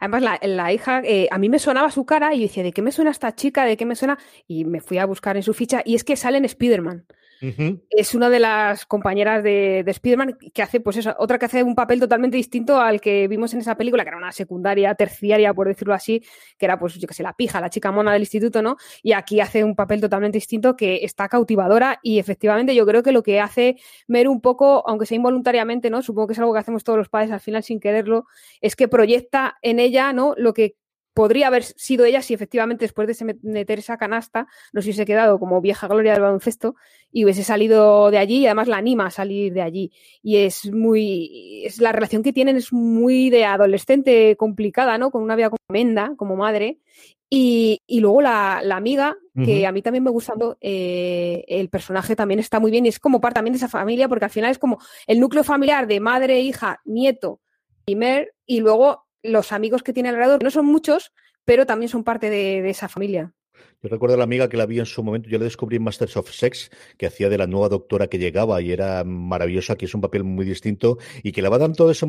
Además, 0.00 0.40
la, 0.42 0.72
hija, 0.72 1.02
eh, 1.04 1.28
a 1.30 1.38
mí 1.38 1.48
me 1.48 1.58
sonaba 1.58 1.90
su 1.90 2.04
cara 2.04 2.34
y 2.34 2.40
yo 2.40 2.42
decía, 2.48 2.62
¿de 2.62 2.72
qué 2.72 2.82
me 2.82 2.92
suena 2.92 3.10
esta 3.10 3.34
chica? 3.34 3.64
¿De 3.64 3.76
qué 3.76 3.86
me 3.86 3.96
suena? 3.96 4.18
Y 4.46 4.64
me 4.64 4.80
fui 4.80 4.98
a 4.98 5.06
buscar 5.06 5.36
en 5.36 5.42
su 5.42 5.54
ficha 5.54 5.82
y 5.84 5.94
es 5.94 6.04
que 6.04 6.16
sale 6.16 6.38
en 6.38 6.44
Spider-Man. 6.44 7.06
Es 7.90 8.14
una 8.14 8.30
de 8.30 8.40
las 8.40 8.86
compañeras 8.86 9.42
de, 9.42 9.82
de 9.84 9.90
Spider-Man 9.90 10.38
que 10.52 10.62
hace, 10.62 10.80
pues 10.80 10.96
eso, 10.96 11.14
otra 11.18 11.38
que 11.38 11.46
hace 11.46 11.62
un 11.62 11.74
papel 11.74 12.00
totalmente 12.00 12.36
distinto 12.36 12.80
al 12.80 13.00
que 13.00 13.28
vimos 13.28 13.52
en 13.54 13.60
esa 13.60 13.76
película, 13.76 14.04
que 14.04 14.08
era 14.08 14.16
una 14.16 14.32
secundaria, 14.32 14.94
terciaria, 14.94 15.52
por 15.52 15.68
decirlo 15.68 15.94
así, 15.94 16.22
que 16.58 16.66
era, 16.66 16.78
pues, 16.78 16.94
yo 16.94 17.06
que 17.06 17.14
sé, 17.14 17.22
la 17.22 17.34
pija, 17.34 17.60
la 17.60 17.70
chica 17.70 17.92
mona 17.92 18.12
del 18.12 18.22
instituto, 18.22 18.62
¿no? 18.62 18.76
Y 19.02 19.12
aquí 19.12 19.40
hace 19.40 19.64
un 19.64 19.74
papel 19.74 20.00
totalmente 20.00 20.38
distinto 20.38 20.76
que 20.76 21.00
está 21.02 21.28
cautivadora 21.28 21.98
y 22.02 22.18
efectivamente 22.18 22.74
yo 22.74 22.86
creo 22.86 23.02
que 23.02 23.12
lo 23.12 23.22
que 23.22 23.40
hace 23.40 23.76
Mer 24.06 24.28
un 24.28 24.40
poco, 24.40 24.86
aunque 24.88 25.06
sea 25.06 25.16
involuntariamente, 25.16 25.90
¿no? 25.90 26.02
Supongo 26.02 26.28
que 26.28 26.32
es 26.34 26.38
algo 26.38 26.52
que 26.52 26.60
hacemos 26.60 26.84
todos 26.84 26.98
los 26.98 27.08
padres 27.08 27.30
al 27.30 27.40
final 27.40 27.62
sin 27.62 27.80
quererlo, 27.80 28.26
es 28.60 28.76
que 28.76 28.88
proyecta 28.88 29.56
en 29.62 29.80
ella, 29.80 30.12
¿no? 30.12 30.34
Lo 30.36 30.54
que 30.54 30.76
podría 31.14 31.46
haber 31.46 31.62
sido 31.62 32.04
ella 32.04 32.20
si 32.20 32.34
efectivamente 32.34 32.84
después 32.84 33.06
de 33.06 33.38
meter 33.42 33.78
esa 33.78 33.96
canasta 33.96 34.48
no 34.72 34.82
se 34.82 34.88
hubiese 34.88 35.06
quedado 35.06 35.38
como 35.38 35.60
vieja 35.60 35.86
gloria 35.86 36.12
del 36.12 36.22
baloncesto 36.22 36.74
y 37.12 37.24
hubiese 37.24 37.44
salido 37.44 38.10
de 38.10 38.18
allí 38.18 38.38
y 38.40 38.46
además 38.46 38.66
la 38.66 38.78
anima 38.78 39.06
a 39.06 39.10
salir 39.10 39.52
de 39.52 39.62
allí. 39.62 39.92
Y 40.22 40.38
es 40.38 40.70
muy, 40.72 41.62
es 41.64 41.80
la 41.80 41.92
relación 41.92 42.24
que 42.24 42.32
tienen 42.32 42.56
es 42.56 42.72
muy 42.72 43.30
de 43.30 43.44
adolescente 43.44 44.36
complicada, 44.36 44.98
¿no? 44.98 45.12
Con 45.12 45.22
una 45.22 45.36
vida 45.36 45.50
como 45.50 45.60
Menda, 45.68 46.14
como 46.16 46.34
madre. 46.36 46.80
Y, 47.30 47.80
y 47.86 48.00
luego 48.00 48.20
la, 48.20 48.60
la, 48.62 48.76
amiga, 48.76 49.16
que 49.44 49.66
a 49.66 49.72
mí 49.72 49.82
también 49.82 50.04
me 50.04 50.10
gusta, 50.10 50.34
eh, 50.60 51.44
el 51.48 51.68
personaje 51.68 52.14
también 52.14 52.38
está 52.38 52.60
muy 52.60 52.70
bien 52.70 52.86
y 52.86 52.90
es 52.90 53.00
como 53.00 53.20
parte 53.20 53.36
también 53.36 53.54
de 53.54 53.56
esa 53.56 53.68
familia 53.68 54.08
porque 54.08 54.26
al 54.26 54.30
final 54.30 54.52
es 54.52 54.58
como 54.58 54.78
el 55.08 55.18
núcleo 55.18 55.42
familiar 55.42 55.88
de 55.88 55.98
madre, 55.98 56.40
hija, 56.40 56.80
nieto 56.84 57.40
y 57.86 57.96
Mer 57.96 58.34
y 58.46 58.60
luego 58.60 59.04
los 59.24 59.50
amigos 59.50 59.82
que 59.82 59.92
tiene 59.92 60.10
alrededor, 60.10 60.44
no 60.44 60.50
son 60.50 60.66
muchos, 60.66 61.12
pero 61.44 61.66
también 61.66 61.88
son 61.88 62.04
parte 62.04 62.30
de, 62.30 62.68
esa 62.70 62.88
familia. 62.88 63.32
Yo 63.84 63.90
recuerdo 63.90 64.14
a 64.14 64.16
la 64.16 64.24
amiga 64.24 64.48
que 64.48 64.56
la 64.56 64.64
vi 64.64 64.78
en 64.78 64.86
su 64.86 65.02
momento, 65.02 65.28
yo 65.28 65.36
la 65.36 65.44
descubrí 65.44 65.76
en 65.76 65.82
Masters 65.82 66.16
of 66.16 66.30
Sex, 66.30 66.70
que 66.96 67.04
hacía 67.04 67.28
de 67.28 67.36
la 67.36 67.46
nueva 67.46 67.68
doctora 67.68 68.06
que 68.06 68.16
llegaba 68.18 68.62
y 68.62 68.72
era 68.72 69.04
maravillosa, 69.04 69.76
que 69.76 69.84
es 69.84 69.94
un 69.94 70.00
papel 70.00 70.24
muy 70.24 70.46
distinto 70.46 70.96
y 71.22 71.32
que 71.32 71.42
le 71.42 71.50
va 71.50 71.58
dar 71.58 71.70
todo 71.72 71.90
ese 71.90 72.06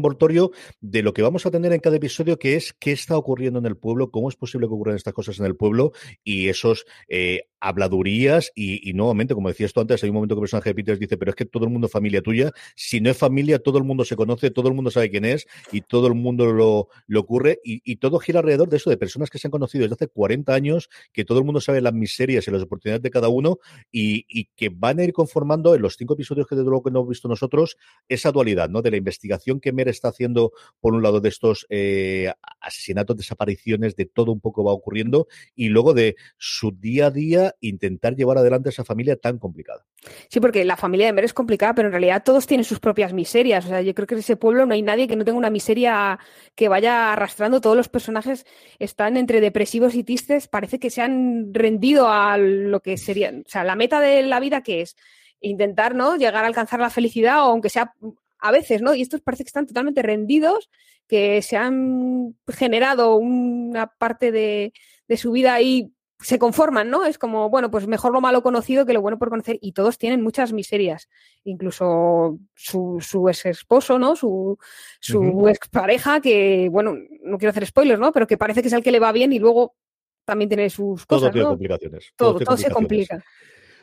de 0.80 1.04
lo 1.04 1.14
que 1.14 1.22
vamos 1.22 1.46
a 1.46 1.52
tener 1.52 1.74
en 1.74 1.82
cada 1.82 1.98
episodio, 1.98 2.40
que 2.40 2.56
es 2.56 2.72
qué 2.72 2.94
está 2.94 3.18
ocurriendo 3.18 3.60
en 3.60 3.66
el 3.66 3.76
pueblo, 3.76 4.10
cómo 4.10 4.30
es 4.30 4.38
posible 4.38 4.68
que 4.68 4.74
ocurran 4.74 4.96
estas 4.96 5.14
cosas 5.14 5.38
en 5.40 5.48
el 5.48 5.58
pueblo 5.58 5.92
y 6.24 6.48
esos 6.48 6.86
eh, 7.10 7.50
habladurías 7.60 8.52
y, 8.56 8.94
nuevamente, 8.94 9.34
como 9.34 9.50
decías 9.50 9.74
tú 9.74 9.82
antes, 9.82 10.02
hay 10.04 10.10
un 10.10 10.16
momento 10.16 10.36
que 10.36 10.40
el 10.40 10.44
personaje 10.44 10.70
de 10.70 10.76
Peters 10.76 11.00
dice, 11.00 11.18
pero 11.18 11.32
es 11.32 11.36
que 11.36 11.46
todo 11.46 11.66
el 11.66 11.72
mundo 11.72 11.88
es 11.88 11.92
familia 11.92 12.22
tuya, 12.22 12.52
si 12.76 13.02
no 13.02 13.10
es 13.10 13.18
familia, 13.18 13.60
todo 13.60 13.80
el 13.80 13.84
mundo 13.84 14.06
se 14.06 14.16
conoce, 14.16 14.50
todo 14.50 14.70
el 14.70 14.76
mundo 14.76 14.92
sabe 14.92 15.10
quién 15.10 15.26
es 15.26 15.46
y 15.72 15.82
todo 15.82 16.08
el 16.08 16.14
mundo 16.14 16.54
lo, 16.54 16.88
lo 17.08 17.20
ocurre 17.20 17.60
y, 17.64 17.82
y 17.84 17.98
todo 17.98 18.20
gira 18.20 18.40
alrededor 18.40 18.70
de 18.70 18.78
eso, 18.78 18.90
de 18.90 18.98
personas 18.98 19.30
que 19.30 19.40
se 19.40 19.48
han 19.48 19.52
conocido 19.52 19.84
desde 19.84 19.96
hace 19.96 20.08
40 20.08 20.54
años, 20.54 20.90
que 21.12 21.26
todo 21.26 21.40
el 21.40 21.46
mundo 21.46 21.60
sabe 21.66 21.82
las 21.82 21.94
miserias 21.94 22.48
y 22.48 22.52
las 22.52 22.62
oportunidades 22.62 23.02
de 23.02 23.12
cada 23.12 23.30
uno 23.30 23.60
y, 23.92 24.46
que 24.56 24.70
van 24.70 25.00
a 25.00 25.04
ir 25.04 25.14
conformando 25.14 25.76
en 25.76 25.82
los 25.82 25.98
cinco 25.98 26.14
episodios 26.14 26.48
que 26.48 26.56
desde 26.56 26.70
luego 26.70 26.84
que 26.84 26.90
hemos 26.90 27.08
visto 27.08 27.28
nosotros 27.28 27.78
esa 28.08 28.32
dualidad, 28.32 28.70
¿no? 28.70 28.82
De 28.82 28.92
la 28.92 28.98
investigación 28.98 29.60
que 29.60 29.74
Mer 29.74 29.90
está 29.90 30.10
haciendo 30.10 30.52
por 30.80 30.94
un 30.94 31.04
lado 31.04 31.20
de 31.20 31.30
estos 31.30 31.66
eh, 31.70 32.32
asesinatos, 32.62 33.18
desapariciones, 33.18 33.96
de 33.96 34.06
todo 34.06 34.32
un 34.32 34.40
poco 34.40 34.64
va 34.64 34.72
ocurriendo 34.72 35.28
y 35.56 35.70
luego 35.70 35.94
de 35.94 36.16
su 36.38 36.72
día 36.72 37.08
a 37.08 37.12
día 37.12 37.56
intentar 37.60 38.16
llevar 38.16 38.38
adelante 38.38 38.70
esa 38.70 38.84
familia 38.84 39.16
tan 39.16 39.40
complicada. 39.40 39.86
Sí, 40.30 40.40
porque 40.40 40.64
la 40.66 40.78
familia 40.78 41.08
de 41.08 41.14
Mer 41.14 41.26
es 41.26 41.34
complicada, 41.34 41.74
pero 41.74 41.88
en 41.88 41.94
realidad 41.94 42.24
todos 42.24 42.46
tienen 42.48 42.64
sus 42.64 42.80
propias 42.80 43.14
miserias. 43.14 43.66
O 43.66 43.70
sea, 43.70 43.82
yo 43.82 43.94
creo 43.96 44.08
que 44.08 44.16
en 44.16 44.20
ese 44.20 44.36
pueblo 44.36 44.66
no 44.66 44.74
hay 44.74 44.82
nadie 44.82 45.08
que 45.08 45.16
no 45.16 45.26
tenga 45.26 45.38
una 45.38 45.50
miseria 45.50 46.20
que 46.56 46.70
vaya 46.70 47.14
arrastrando. 47.14 47.62
Todos 47.62 47.78
los 47.78 47.90
personajes 47.90 48.46
están 48.80 49.18
entre 49.18 49.42
depresivos 49.42 49.96
y 49.96 50.04
tristes. 50.04 50.48
Parece 50.48 50.80
que 50.80 50.90
se 50.90 51.02
han 51.02 51.54
rendido 51.56 52.08
a 52.10 52.38
lo 52.38 52.80
que 52.82 52.98
sería. 52.98 53.32
O 53.32 53.50
sea, 53.50 53.64
la 53.64 53.76
meta 53.76 54.00
de 54.00 54.24
la 54.24 54.40
vida 54.40 54.62
que 54.62 54.82
es 54.82 54.96
intentar, 55.40 55.96
¿no? 55.96 56.16
Llegar 56.16 56.44
a 56.44 56.48
alcanzar 56.48 56.80
la 56.80 56.90
felicidad, 56.90 57.40
o 57.46 57.52
aunque 57.52 57.70
sea 57.70 57.94
a 58.40 58.52
veces, 58.52 58.82
¿no? 58.82 58.94
Y 58.94 59.02
estos 59.02 59.22
parece 59.22 59.44
que 59.44 59.50
están 59.50 59.66
totalmente 59.66 60.02
rendidos, 60.02 60.70
que 61.08 61.42
se 61.42 61.58
han 61.58 62.36
generado 62.48 63.16
una 63.16 63.88
parte 63.88 64.32
de, 64.32 64.74
de 65.08 65.18
su 65.18 65.32
vida 65.32 65.54
ahí 65.54 65.92
se 66.22 66.40
conforman, 66.40 66.90
¿no? 66.90 67.06
Es 67.06 67.18
como, 67.18 67.50
bueno, 67.50 67.70
pues 67.70 67.88
mejor 67.88 68.14
lo 68.14 68.22
malo 68.22 68.42
conocido 68.42 68.86
que 68.86 68.94
lo 68.94 69.02
bueno 69.02 69.20
por 69.20 69.30
conocer. 69.30 69.58
Y 69.62 69.74
todos 69.74 69.98
tienen 69.98 70.22
muchas 70.22 70.54
miserias. 70.54 71.10
Incluso 71.44 72.40
su, 72.56 72.98
su 73.02 73.28
ex 73.30 73.46
esposo, 73.46 74.00
¿no? 74.00 74.16
Su, 74.16 74.58
su 75.00 75.20
uh 75.20 75.44
-huh. 75.44 75.52
ex 75.52 75.68
pareja, 75.68 76.22
que, 76.22 76.70
bueno, 76.72 76.96
no 77.22 77.38
quiero 77.38 77.52
hacer 77.52 77.66
spoilers, 77.66 78.00
¿no? 78.00 78.12
Pero 78.12 78.28
que 78.28 78.38
parece 78.38 78.62
que 78.62 78.70
es 78.70 78.74
el 78.74 78.84
que 78.84 78.92
le 78.92 79.00
va 79.00 79.12
bien 79.12 79.34
y 79.34 79.40
luego 79.40 79.76
también 80.26 80.50
tiene 80.50 80.70
sus 80.70 81.06
todo 81.08 81.20
cosas. 81.20 81.32
tiene 81.32 81.44
¿no? 81.44 81.50
complicaciones. 81.52 82.12
Todo, 82.16 82.34
tiene 82.34 82.46
todo 82.46 82.58
se 82.58 82.70
complica. 82.72 83.24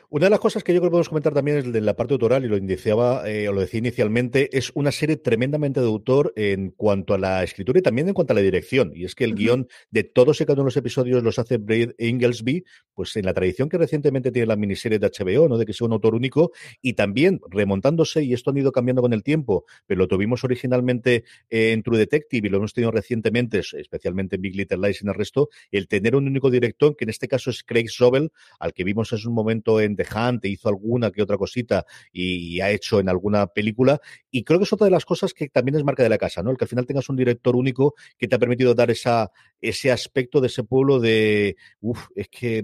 Una 0.09 0.27
de 0.27 0.29
las 0.29 0.39
cosas 0.39 0.63
que 0.63 0.75
yo 0.75 0.79
creo 0.79 0.89
que 0.89 0.91
podemos 0.91 1.09
comentar 1.09 1.33
también 1.33 1.57
es 1.57 1.73
de 1.73 1.81
la 1.81 1.95
parte 1.95 2.13
autoral, 2.13 2.45
y 2.45 2.47
lo 2.47 2.55
iniciaba, 2.55 3.27
eh, 3.27 3.49
o 3.49 3.51
lo 3.51 3.61
decía 3.61 3.79
inicialmente, 3.79 4.55
es 4.55 4.71
una 4.75 4.91
serie 4.91 5.17
tremendamente 5.17 5.79
de 5.79 5.87
autor 5.87 6.33
en 6.35 6.69
cuanto 6.69 7.15
a 7.15 7.17
la 7.17 7.43
escritura 7.43 7.79
y 7.79 7.81
también 7.81 8.07
en 8.09 8.13
cuanto 8.13 8.33
a 8.33 8.35
la 8.35 8.41
dirección. 8.43 8.91
Y 8.93 9.05
es 9.05 9.15
que 9.15 9.23
el 9.23 9.31
Ujú. 9.31 9.39
guion 9.39 9.67
de 9.89 10.03
todos 10.03 10.39
y 10.39 10.45
cada 10.45 10.53
uno 10.53 10.65
de 10.65 10.67
los 10.67 10.77
episodios 10.77 11.23
los 11.23 11.39
hace 11.39 11.57
Brad 11.57 11.93
Inglesby, 11.97 12.63
pues 12.93 13.15
en 13.15 13.25
la 13.25 13.33
tradición 13.33 13.69
que 13.69 13.77
recientemente 13.77 14.31
tiene 14.31 14.47
la 14.47 14.55
miniserie 14.55 14.99
de 14.99 15.07
HBO, 15.07 15.47
¿no? 15.47 15.57
De 15.57 15.65
que 15.65 15.73
sea 15.73 15.85
un 15.87 15.93
autor 15.93 16.15
único, 16.15 16.51
y 16.81 16.93
también 16.93 17.39
remontándose, 17.49 18.23
y 18.23 18.33
esto 18.33 18.51
han 18.51 18.57
ido 18.57 18.71
cambiando 18.71 19.01
con 19.01 19.13
el 19.13 19.23
tiempo, 19.23 19.65
pero 19.85 19.99
lo 19.99 20.07
tuvimos 20.07 20.43
originalmente 20.43 21.23
eh, 21.49 21.71
en 21.71 21.83
True 21.83 21.97
Detective 21.97 22.47
y 22.47 22.51
lo 22.51 22.57
hemos 22.57 22.73
tenido 22.73 22.91
recientemente, 22.91 23.59
especialmente 23.59 24.35
en 24.35 24.41
Big 24.41 24.55
Little 24.55 24.77
Lies 24.77 25.01
y 25.01 25.05
en 25.05 25.09
el 25.09 25.15
resto, 25.15 25.49
el 25.71 25.87
tener 25.87 26.15
un 26.15 26.27
único 26.27 26.49
director, 26.49 26.95
que 26.95 27.05
en 27.05 27.09
este 27.09 27.27
caso 27.27 27.49
es 27.49 27.63
Craig 27.63 27.89
Sobel, 27.89 28.31
al 28.59 28.73
que 28.73 28.83
vimos 28.83 29.11
en 29.13 29.27
un 29.27 29.33
momento 29.33 29.79
en 29.79 29.95
The 29.95 30.05
Hunt, 30.15 30.45
e 30.45 30.49
hizo 30.49 30.69
alguna 30.69 31.11
que 31.11 31.21
otra 31.21 31.37
cosita 31.37 31.85
y, 32.11 32.59
ha 32.61 32.71
hecho 32.71 32.99
en 32.99 33.09
alguna 33.09 33.47
película. 33.47 33.99
Y 34.31 34.43
creo 34.43 34.59
que 34.59 34.63
es 34.63 34.73
otra 34.73 34.85
de 34.85 34.91
las 34.91 35.05
cosas 35.05 35.33
que 35.33 35.49
también 35.49 35.75
es 35.75 35.83
marca 35.83 36.03
de 36.03 36.09
la 36.09 36.17
casa, 36.17 36.43
¿no? 36.43 36.51
El 36.51 36.57
que 36.57 36.65
al 36.65 36.69
final 36.69 36.85
tengas 36.85 37.09
un 37.09 37.15
director 37.15 37.55
único 37.55 37.95
que 38.17 38.27
te 38.27 38.35
ha 38.35 38.39
permitido 38.39 38.73
dar 38.73 38.91
esa, 38.91 39.31
ese 39.61 39.91
aspecto 39.91 40.41
de 40.41 40.47
ese 40.47 40.63
pueblo 40.63 40.99
de, 40.99 41.55
uff, 41.81 42.07
es 42.15 42.27
que 42.29 42.63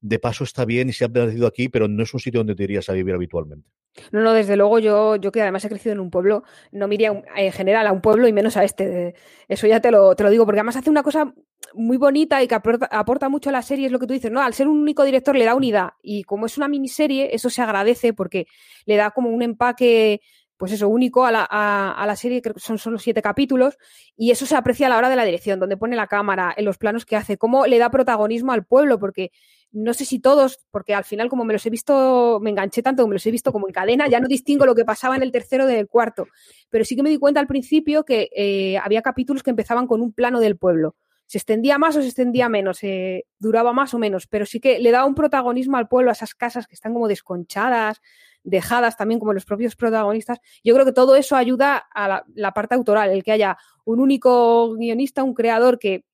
de 0.00 0.18
paso 0.18 0.44
está 0.44 0.64
bien 0.64 0.88
y 0.88 0.92
se 0.92 1.04
ha 1.04 1.08
nacido 1.08 1.46
aquí, 1.46 1.68
pero 1.68 1.88
no 1.88 2.02
es 2.02 2.12
un 2.14 2.20
sitio 2.20 2.40
donde 2.40 2.54
te 2.54 2.64
irías 2.64 2.88
a 2.88 2.92
vivir 2.92 3.14
habitualmente. 3.14 3.68
No, 4.10 4.20
no, 4.22 4.32
desde 4.32 4.56
luego 4.56 4.78
yo, 4.80 5.16
yo 5.16 5.30
que 5.30 5.40
además 5.40 5.64
he 5.64 5.68
crecido 5.68 5.92
en 5.92 6.00
un 6.00 6.10
pueblo, 6.10 6.42
no 6.72 6.88
me 6.88 6.96
en 6.96 7.52
general 7.52 7.86
a 7.86 7.92
un 7.92 8.00
pueblo 8.00 8.26
y 8.26 8.32
menos 8.32 8.56
a 8.56 8.64
este. 8.64 9.14
Eso 9.48 9.66
ya 9.66 9.80
te 9.80 9.90
lo, 9.90 10.16
te 10.16 10.24
lo 10.24 10.30
digo, 10.30 10.44
porque 10.44 10.60
además 10.60 10.76
hace 10.76 10.90
una 10.90 11.02
cosa 11.02 11.32
muy 11.74 11.96
bonita 11.96 12.42
y 12.42 12.48
que 12.48 12.54
aporta, 12.54 12.86
aporta, 12.86 13.28
mucho 13.28 13.50
a 13.50 13.52
la 13.52 13.62
serie, 13.62 13.86
es 13.86 13.92
lo 13.92 13.98
que 13.98 14.06
tú 14.06 14.14
dices, 14.14 14.30
¿no? 14.30 14.42
Al 14.42 14.54
ser 14.54 14.68
un 14.68 14.78
único 14.78 15.04
director 15.04 15.36
le 15.36 15.44
da 15.44 15.54
unidad 15.54 15.90
y 16.02 16.24
como 16.24 16.46
es 16.46 16.56
una 16.56 16.68
miniserie, 16.68 17.34
eso 17.34 17.50
se 17.50 17.62
agradece 17.62 18.12
porque 18.12 18.46
le 18.84 18.96
da 18.96 19.10
como 19.12 19.30
un 19.30 19.42
empaque, 19.42 20.20
pues 20.56 20.72
eso, 20.72 20.88
único 20.88 21.24
a 21.24 21.32
la, 21.32 21.44
a, 21.44 22.06
la 22.06 22.16
serie, 22.16 22.40
creo 22.40 22.54
que 22.54 22.60
son 22.60 22.78
solo 22.78 22.98
siete 22.98 23.22
capítulos, 23.22 23.76
y 24.16 24.30
eso 24.30 24.46
se 24.46 24.56
aprecia 24.56 24.86
a 24.86 24.90
la 24.90 24.98
hora 24.98 25.08
de 25.08 25.16
la 25.16 25.24
dirección, 25.24 25.58
donde 25.58 25.76
pone 25.76 25.96
la 25.96 26.06
cámara, 26.06 26.54
en 26.56 26.64
los 26.64 26.78
planos 26.78 27.04
que 27.04 27.16
hace, 27.16 27.36
cómo 27.36 27.66
le 27.66 27.78
da 27.78 27.90
protagonismo 27.90 28.52
al 28.52 28.64
pueblo, 28.64 28.98
porque 28.98 29.30
no 29.72 29.92
sé 29.92 30.04
si 30.04 30.20
todos, 30.20 30.60
porque 30.70 30.94
al 30.94 31.04
final 31.04 31.28
como 31.28 31.44
me 31.44 31.52
los 31.52 31.66
he 31.66 31.70
visto, 31.70 32.38
me 32.40 32.50
enganché 32.50 32.82
tanto 32.82 33.02
como 33.02 33.10
me 33.10 33.16
los 33.16 33.26
he 33.26 33.30
visto 33.32 33.52
como 33.52 33.66
en 33.66 33.72
cadena, 33.72 34.06
ya 34.08 34.20
no 34.20 34.28
distingo 34.28 34.66
lo 34.66 34.74
que 34.74 34.84
pasaba 34.84 35.16
en 35.16 35.22
el 35.22 35.32
tercero 35.32 35.66
del 35.66 35.88
cuarto, 35.88 36.28
pero 36.70 36.84
sí 36.84 36.94
que 36.94 37.02
me 37.02 37.10
di 37.10 37.18
cuenta 37.18 37.40
al 37.40 37.48
principio 37.48 38.04
que 38.04 38.30
eh, 38.34 38.78
había 38.78 39.02
capítulos 39.02 39.42
que 39.42 39.50
empezaban 39.50 39.86
con 39.86 40.00
un 40.00 40.12
plano 40.12 40.38
del 40.38 40.56
pueblo. 40.56 40.94
Se 41.26 41.38
extendía 41.38 41.78
más 41.78 41.96
o 41.96 42.00
se 42.02 42.08
extendía 42.08 42.48
menos, 42.48 42.82
eh, 42.82 43.24
duraba 43.38 43.72
más 43.72 43.94
o 43.94 43.98
menos, 43.98 44.26
pero 44.26 44.46
sí 44.46 44.60
que 44.60 44.78
le 44.78 44.90
da 44.90 45.04
un 45.04 45.14
protagonismo 45.14 45.76
al 45.76 45.88
pueblo, 45.88 46.10
a 46.10 46.12
esas 46.12 46.34
casas 46.34 46.66
que 46.66 46.74
están 46.74 46.92
como 46.92 47.08
desconchadas, 47.08 48.00
dejadas 48.42 48.96
también 48.96 49.18
como 49.18 49.32
los 49.32 49.44
propios 49.44 49.74
protagonistas. 49.74 50.38
Yo 50.62 50.74
creo 50.74 50.84
que 50.84 50.92
todo 50.92 51.16
eso 51.16 51.34
ayuda 51.34 51.78
a 51.78 52.08
la, 52.08 52.24
la 52.34 52.52
parte 52.52 52.74
autoral, 52.74 53.10
el 53.10 53.24
que 53.24 53.32
haya 53.32 53.56
un 53.84 54.00
único 54.00 54.74
guionista, 54.74 55.24
un 55.24 55.34
creador 55.34 55.78
que 55.78 56.04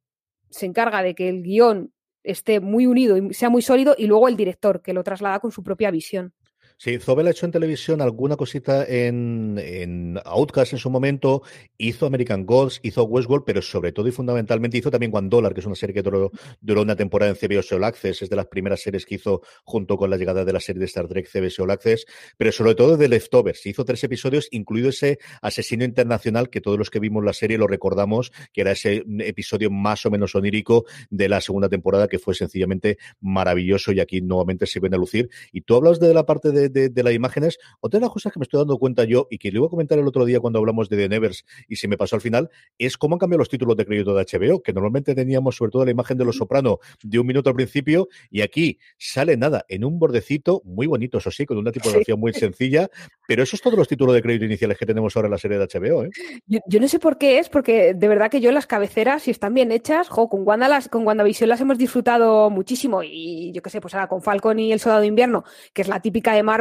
se 0.49 0.67
encarga 0.67 1.03
de 1.03 1.15
que 1.15 1.29
el 1.29 1.43
guion 1.43 1.93
esté 2.23 2.61
muy 2.61 2.87
unido 2.87 3.17
y 3.17 3.35
sea 3.35 3.51
muy 3.51 3.63
sólido, 3.63 3.95
y 3.99 4.07
luego 4.07 4.29
el 4.29 4.37
director, 4.37 4.83
que 4.83 4.93
lo 4.93 5.03
traslada 5.03 5.41
con 5.41 5.53
su 5.53 5.63
propia 5.63 5.91
visión. 5.91 6.35
Sí, 6.83 6.99
Zobel 6.99 7.27
ha 7.27 7.33
hecho 7.33 7.45
en 7.45 7.53
televisión 7.53 8.01
alguna 8.01 8.37
cosita 8.37 8.87
en, 8.87 9.61
en, 9.63 10.19
Outcast 10.25 10.73
en 10.73 10.79
su 10.79 10.89
momento, 10.89 11.43
hizo 11.77 12.07
American 12.07 12.47
Gods, 12.47 12.81
hizo 12.83 13.05
Westworld, 13.05 13.45
pero 13.45 13.61
sobre 13.61 13.93
todo 13.93 14.09
y 14.09 14.13
fundamentalmente 14.13 14.79
hizo 14.79 14.91
también 14.91 15.15
One 15.15 15.29
Dollar, 15.29 15.53
que 15.53 15.61
es 15.61 15.67
una 15.67 15.75
serie 15.75 15.93
que 15.93 16.01
duró, 16.01 16.31
duró 16.63 16.81
una 16.81 16.97
temporada 16.97 17.33
en 17.33 17.37
CBS 17.37 17.75
All 17.75 17.85
Access, 17.85 18.23
es 18.23 18.31
de 18.31 18.37
las 18.37 18.47
primeras 18.47 18.81
series 18.81 19.05
que 19.05 19.17
hizo 19.17 19.43
junto 19.63 19.99
con 19.99 20.09
la 20.09 20.17
llegada 20.17 20.43
de 20.43 20.55
la 20.55 20.59
serie 20.59 20.81
de 20.81 20.87
Star 20.87 21.07
Trek 21.07 21.29
CBS 21.29 21.61
All 21.61 21.71
Access, 21.71 22.07
pero 22.39 22.51
sobre 22.51 22.75
todo 22.75 22.97
de 22.97 23.09
Leftovers. 23.09 23.67
Hizo 23.67 23.85
tres 23.85 24.03
episodios, 24.05 24.49
incluido 24.51 24.89
ese 24.89 25.19
asesino 25.43 25.85
internacional 25.85 26.49
que 26.49 26.63
todos 26.63 26.79
los 26.79 26.89
que 26.89 26.99
vimos 26.99 27.23
la 27.23 27.35
serie 27.35 27.59
lo 27.59 27.67
recordamos, 27.67 28.33
que 28.55 28.63
era 28.63 28.71
ese 28.71 29.05
episodio 29.19 29.71
más 29.71 30.07
o 30.07 30.11
menos 30.11 30.35
onírico 30.35 30.87
de 31.11 31.29
la 31.29 31.43
segunda 31.43 31.69
temporada, 31.69 32.09
que 32.09 32.19
fue 32.19 32.35
sencillamente 32.35 32.97
maravilloso 33.21 33.93
y 33.93 34.01
aquí 34.01 34.23
nuevamente 34.23 34.65
se 34.65 34.81
viene 34.81 34.97
a 34.97 34.99
lucir. 34.99 35.29
Y 35.53 35.61
tú 35.61 35.77
hablas 35.77 36.01
de 36.01 36.15
la 36.15 36.25
parte 36.25 36.53
de 36.53 36.70
de, 36.73 36.89
de, 36.89 37.03
las 37.03 37.13
imágenes. 37.13 37.59
Otra 37.81 37.99
de 37.99 38.07
las 38.07 38.13
cosas 38.13 38.33
que 38.33 38.39
me 38.39 38.45
estoy 38.45 38.59
dando 38.59 38.79
cuenta 38.79 39.05
yo 39.05 39.27
y 39.31 39.39
que 39.39 39.51
le 39.51 39.59
iba 39.59 39.67
a 39.67 39.71
comentar 39.71 39.99
el 39.99 40.07
otro 40.07 40.25
día 40.25 40.41
cuando 40.41 40.59
hablamos 40.59 40.89
de 40.89 40.97
The 40.97 41.09
Nevers 41.09 41.45
y 41.69 41.77
se 41.77 41.89
me 41.89 41.97
pasó 41.97 42.17
al 42.17 42.23
final, 42.23 42.51
es 42.79 42.97
cómo 42.97 43.15
han 43.15 43.19
cambiado 43.19 43.39
los 43.39 43.49
títulos 43.49 43.77
de 43.77 43.85
crédito 43.85 44.15
de 44.15 44.25
HBO, 44.25 44.63
que 44.63 44.73
normalmente 44.73 45.15
teníamos 45.15 45.57
sobre 45.57 45.71
todo 45.71 45.85
la 45.85 45.91
imagen 45.91 46.19
de 46.19 46.25
Los 46.25 46.37
Soprano 46.37 46.79
de 47.03 47.19
un 47.19 47.27
minuto 47.27 47.51
al 47.51 47.57
principio 47.57 48.09
y 48.31 48.43
aquí 48.43 48.79
sale 48.99 49.37
nada, 49.37 49.65
en 49.69 49.85
un 49.85 49.99
bordecito 49.99 50.63
muy 50.65 50.87
bonito, 50.87 51.19
eso 51.19 51.31
sí, 51.31 51.47
con 51.47 51.59
una 51.59 51.73
tipografía 51.73 52.17
muy 52.17 52.33
sencilla, 52.33 52.89
pero 53.27 53.43
esos 53.43 53.61
todos 53.61 53.79
los 53.79 53.89
títulos 53.89 54.15
de 54.15 54.23
crédito 54.23 54.45
iniciales 54.45 54.79
que 54.79 54.87
tenemos 54.87 55.17
ahora 55.17 55.27
en 55.27 55.33
la 55.33 55.39
serie 55.39 55.59
de 55.59 55.67
HBO. 55.67 56.05
¿eh? 56.05 56.11
Yo, 56.47 56.61
yo, 56.67 56.81
no 56.81 56.89
sé 56.89 56.99
por 56.99 57.19
qué 57.19 57.39
es, 57.39 57.49
porque 57.49 57.95
de 57.95 58.09
verdad 58.09 58.31
que 58.31 58.41
yo 58.41 58.53
las 58.53 58.67
cabeceras, 58.67 59.23
si 59.23 59.31
están 59.31 59.55
bien 59.55 59.73
hechas, 59.73 60.09
jo, 60.09 60.29
con, 60.29 60.47
Wanda 60.47 60.69
las, 60.69 60.89
con 60.89 61.07
WandaVision 61.07 61.49
las 61.49 61.61
hemos 61.61 61.79
disfrutado 61.79 62.51
muchísimo 62.51 63.03
y 63.03 63.53
yo 63.53 63.63
qué 63.63 63.71
sé, 63.71 63.81
pues 63.81 63.95
ahora 63.95 64.09
con 64.09 64.23
Falcon 64.23 64.59
y 64.59 64.73
El 64.73 64.81
Soldado 64.81 65.03
de 65.03 65.07
Invierno, 65.07 65.45
que 65.73 65.83
es 65.83 65.89
la 65.89 66.01
típica 66.01 66.35
de 66.35 66.43
Marvel, 66.43 66.60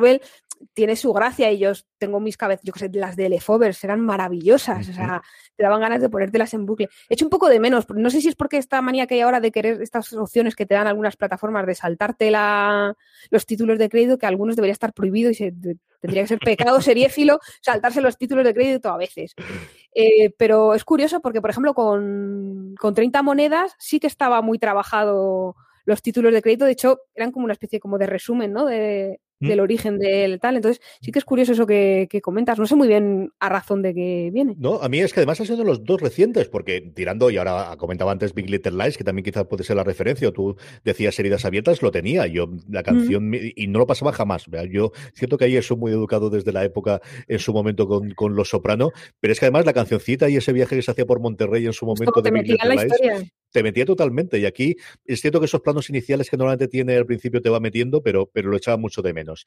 tiene 0.74 0.96
su 0.96 1.14
gracia 1.14 1.52
y 1.52 1.60
yo 1.60 1.72
tengo 1.98 2.20
mis 2.20 2.38
cabezas, 2.38 2.64
yo 2.64 2.74
que 2.74 2.80
sé, 2.80 2.90
las 2.94 3.16
de 3.16 3.30
Leftovers 3.30 3.84
eran 3.84 4.02
maravillosas, 4.02 4.88
uh 4.88 4.90
-huh. 4.90 4.92
o 4.92 4.96
sea, 4.96 5.22
te 5.56 5.64
daban 5.64 5.82
ganas 5.82 6.02
de 6.02 6.10
ponértelas 6.10 6.54
en 6.54 6.66
bucle. 6.66 6.90
He 7.10 7.14
hecho 7.14 7.26
un 7.26 7.30
poco 7.30 7.50
de 7.50 7.60
menos, 7.60 7.86
no 7.90 8.10
sé 8.10 8.22
si 8.22 8.28
es 8.28 8.36
porque 8.36 8.58
esta 8.58 8.82
manía 8.82 9.08
que 9.08 9.16
hay 9.16 9.22
ahora 9.22 9.40
de 9.40 9.52
querer 9.52 9.82
estas 9.82 10.12
opciones 10.14 10.56
que 10.56 10.66
te 10.66 10.76
dan 10.76 10.88
algunas 10.88 11.16
plataformas 11.16 11.66
de 11.66 11.76
saltarte 11.76 12.32
la, 12.32 12.96
los 13.30 13.46
títulos 13.46 13.80
de 13.80 13.90
crédito, 13.90 14.18
que 14.18 14.26
algunos 14.26 14.56
debería 14.56 14.74
estar 14.74 14.94
prohibido 14.94 15.32
y 15.32 15.36
se, 15.36 15.54
tendría 16.02 16.24
que 16.24 16.28
ser 16.28 16.40
pecado 16.40 16.82
seriéfilo 16.82 17.40
saltarse 17.62 18.02
los 18.02 18.18
títulos 18.18 18.44
de 18.44 18.54
crédito 18.54 18.90
a 18.90 18.98
veces. 18.98 19.36
Eh, 19.94 20.32
pero 20.38 20.74
es 20.74 20.84
curioso 20.84 21.22
porque, 21.22 21.42
por 21.42 21.50
ejemplo, 21.50 21.74
con, 21.74 22.76
con 22.80 22.94
30 22.94 23.22
monedas 23.24 23.76
sí 23.80 24.00
que 24.00 24.08
estaba 24.08 24.42
muy 24.42 24.60
trabajado 24.60 25.56
los 25.86 26.02
títulos 26.04 26.32
de 26.34 26.42
crédito, 26.42 26.66
de 26.66 26.74
hecho, 26.74 27.00
eran 27.16 27.32
como 27.32 27.46
una 27.46 27.54
especie 27.54 27.80
como 27.80 27.98
de 27.98 28.06
resumen, 28.06 28.54
¿no? 28.54 28.66
De. 28.66 29.20
Del 29.40 29.60
origen 29.60 30.00
del 30.00 30.40
tal. 30.40 30.56
Entonces, 30.56 30.82
sí 31.02 31.12
que 31.12 31.20
es 31.20 31.26
curioso 31.26 31.54
eso 31.54 31.66
que, 31.66 32.08
comentas. 32.22 32.60
No 32.60 32.66
sé 32.66 32.76
muy 32.76 32.88
bien 32.88 33.32
a 33.40 33.50
razón 33.50 33.82
de 33.82 33.94
qué 33.94 34.30
viene. 34.34 34.56
No, 34.58 34.82
a 34.82 34.90
mí 34.90 35.00
es 35.00 35.14
que 35.14 35.20
además 35.22 35.40
ha 35.42 35.46
sido 35.46 35.64
los 35.64 35.84
dos 35.84 36.02
recientes, 36.02 36.50
porque 36.50 36.82
tirando, 36.82 37.30
y 37.30 37.38
ahora 37.38 37.76
comentaba 37.78 38.12
antes 38.12 38.34
Big 38.34 38.50
Little 38.50 38.84
Lies, 38.84 38.98
que 38.98 39.04
también 39.04 39.24
quizás 39.24 39.46
puede 39.46 39.64
ser 39.64 39.76
la 39.76 39.84
referencia, 39.84 40.30
o 40.30 40.34
tú 40.34 40.56
decías 40.84 41.18
heridas 41.20 41.46
abiertas, 41.46 41.82
lo 41.82 41.92
tenía. 41.92 42.28
Yo, 42.28 42.50
la 42.70 42.84
canción, 42.84 43.32
y 43.34 43.68
no 43.68 43.80
lo 43.80 43.88
pasaba 43.88 44.12
jamás. 44.12 44.46
Yo, 44.70 44.92
cierto 45.14 45.38
que 45.38 45.46
ahí 45.46 45.62
soy 45.62 45.78
muy 45.78 45.92
educado 45.92 46.30
desde 46.30 46.52
la 46.52 46.64
época, 46.64 47.02
en 47.28 47.40
su 47.40 47.54
momento, 47.54 47.88
con, 47.88 48.12
con 48.12 48.36
Los 48.36 48.50
Soprano, 48.50 48.92
pero 49.20 49.32
es 49.32 49.40
que 49.40 49.46
además 49.46 49.66
la 49.66 49.74
cancioncita 49.74 50.30
y 50.30 50.38
ese 50.38 50.54
viaje 50.54 50.76
que 50.76 50.82
se 50.82 50.92
hacía 50.92 51.06
por 51.06 51.20
Monterrey 51.20 51.66
en 51.66 51.74
su 51.74 51.86
momento 51.86 52.22
de 52.22 52.32
Big 52.32 52.48
Little 52.48 52.76
Lies 52.76 53.32
te 53.52 53.64
metía 53.64 53.86
totalmente. 53.86 54.40
Y 54.40 54.46
aquí 54.46 54.76
es 55.06 55.22
cierto 55.22 55.40
que 55.40 55.46
esos 55.46 55.62
planos 55.62 55.90
iniciales 55.90 56.30
que 56.30 56.38
normalmente 56.38 56.68
tiene 56.68 56.96
al 56.96 57.06
principio 57.06 57.42
te 57.42 57.50
va 57.50 57.60
metiendo, 57.60 58.02
pero, 58.02 58.30
pero 58.32 58.50
lo 58.50 58.58
echaba 58.58 58.78
mucho 58.78 59.02
de 59.02 59.14
menos. 59.14 59.46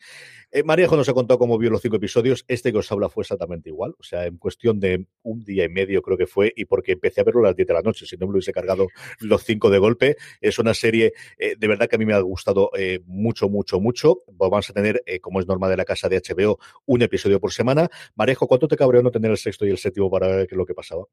Eh, 0.50 0.62
María 0.62 0.86
nos 0.86 1.08
ha 1.08 1.14
contado 1.14 1.38
cómo 1.38 1.58
vio 1.58 1.70
los 1.70 1.80
cinco 1.82 1.96
episodios. 1.96 2.44
Este 2.48 2.72
que 2.72 2.78
os 2.78 2.90
habla 2.92 3.08
fue 3.08 3.22
exactamente 3.22 3.70
igual. 3.70 3.94
O 3.98 4.02
sea, 4.02 4.26
en 4.26 4.36
cuestión 4.38 4.80
de 4.80 5.06
un 5.22 5.44
día 5.44 5.64
y 5.64 5.68
medio 5.68 6.02
creo 6.02 6.18
que 6.18 6.26
fue, 6.26 6.52
y 6.54 6.64
porque 6.66 6.92
empecé 6.92 7.20
a 7.20 7.24
verlo 7.24 7.40
a 7.40 7.48
las 7.48 7.56
10 7.56 7.68
de 7.68 7.74
la 7.74 7.82
noche, 7.82 8.06
si 8.06 8.16
no 8.16 8.26
me 8.26 8.32
lo 8.32 8.36
hubiese 8.36 8.52
cargado 8.52 8.88
los 9.20 9.44
cinco 9.44 9.70
de 9.70 9.78
golpe. 9.78 10.16
Es 10.40 10.58
una 10.58 10.74
serie 10.74 11.12
eh, 11.38 11.56
de 11.58 11.68
verdad 11.68 11.88
que 11.88 11.96
a 11.96 11.98
mí 11.98 12.06
me 12.06 12.14
ha 12.14 12.20
gustado 12.20 12.70
eh, 12.76 13.00
mucho, 13.06 13.48
mucho, 13.48 13.80
mucho. 13.80 14.18
Vamos 14.32 14.68
a 14.70 14.72
tener, 14.72 15.02
eh, 15.06 15.20
como 15.20 15.40
es 15.40 15.46
normal 15.46 15.70
de 15.70 15.76
la 15.76 15.84
casa 15.84 16.08
de 16.08 16.20
HBO, 16.20 16.58
un 16.86 17.02
episodio 17.02 17.40
por 17.40 17.52
semana. 17.52 17.88
Marejo, 18.14 18.46
¿cuánto 18.46 18.68
te 18.68 18.76
cabreó 18.76 19.02
no 19.02 19.10
tener 19.10 19.30
el 19.30 19.36
sexto 19.38 19.66
y 19.66 19.70
el 19.70 19.78
séptimo 19.78 20.10
para 20.10 20.28
ver 20.28 20.46
qué 20.46 20.54
es 20.54 20.58
lo 20.58 20.66
que 20.66 20.74
pasaba? 20.74 21.04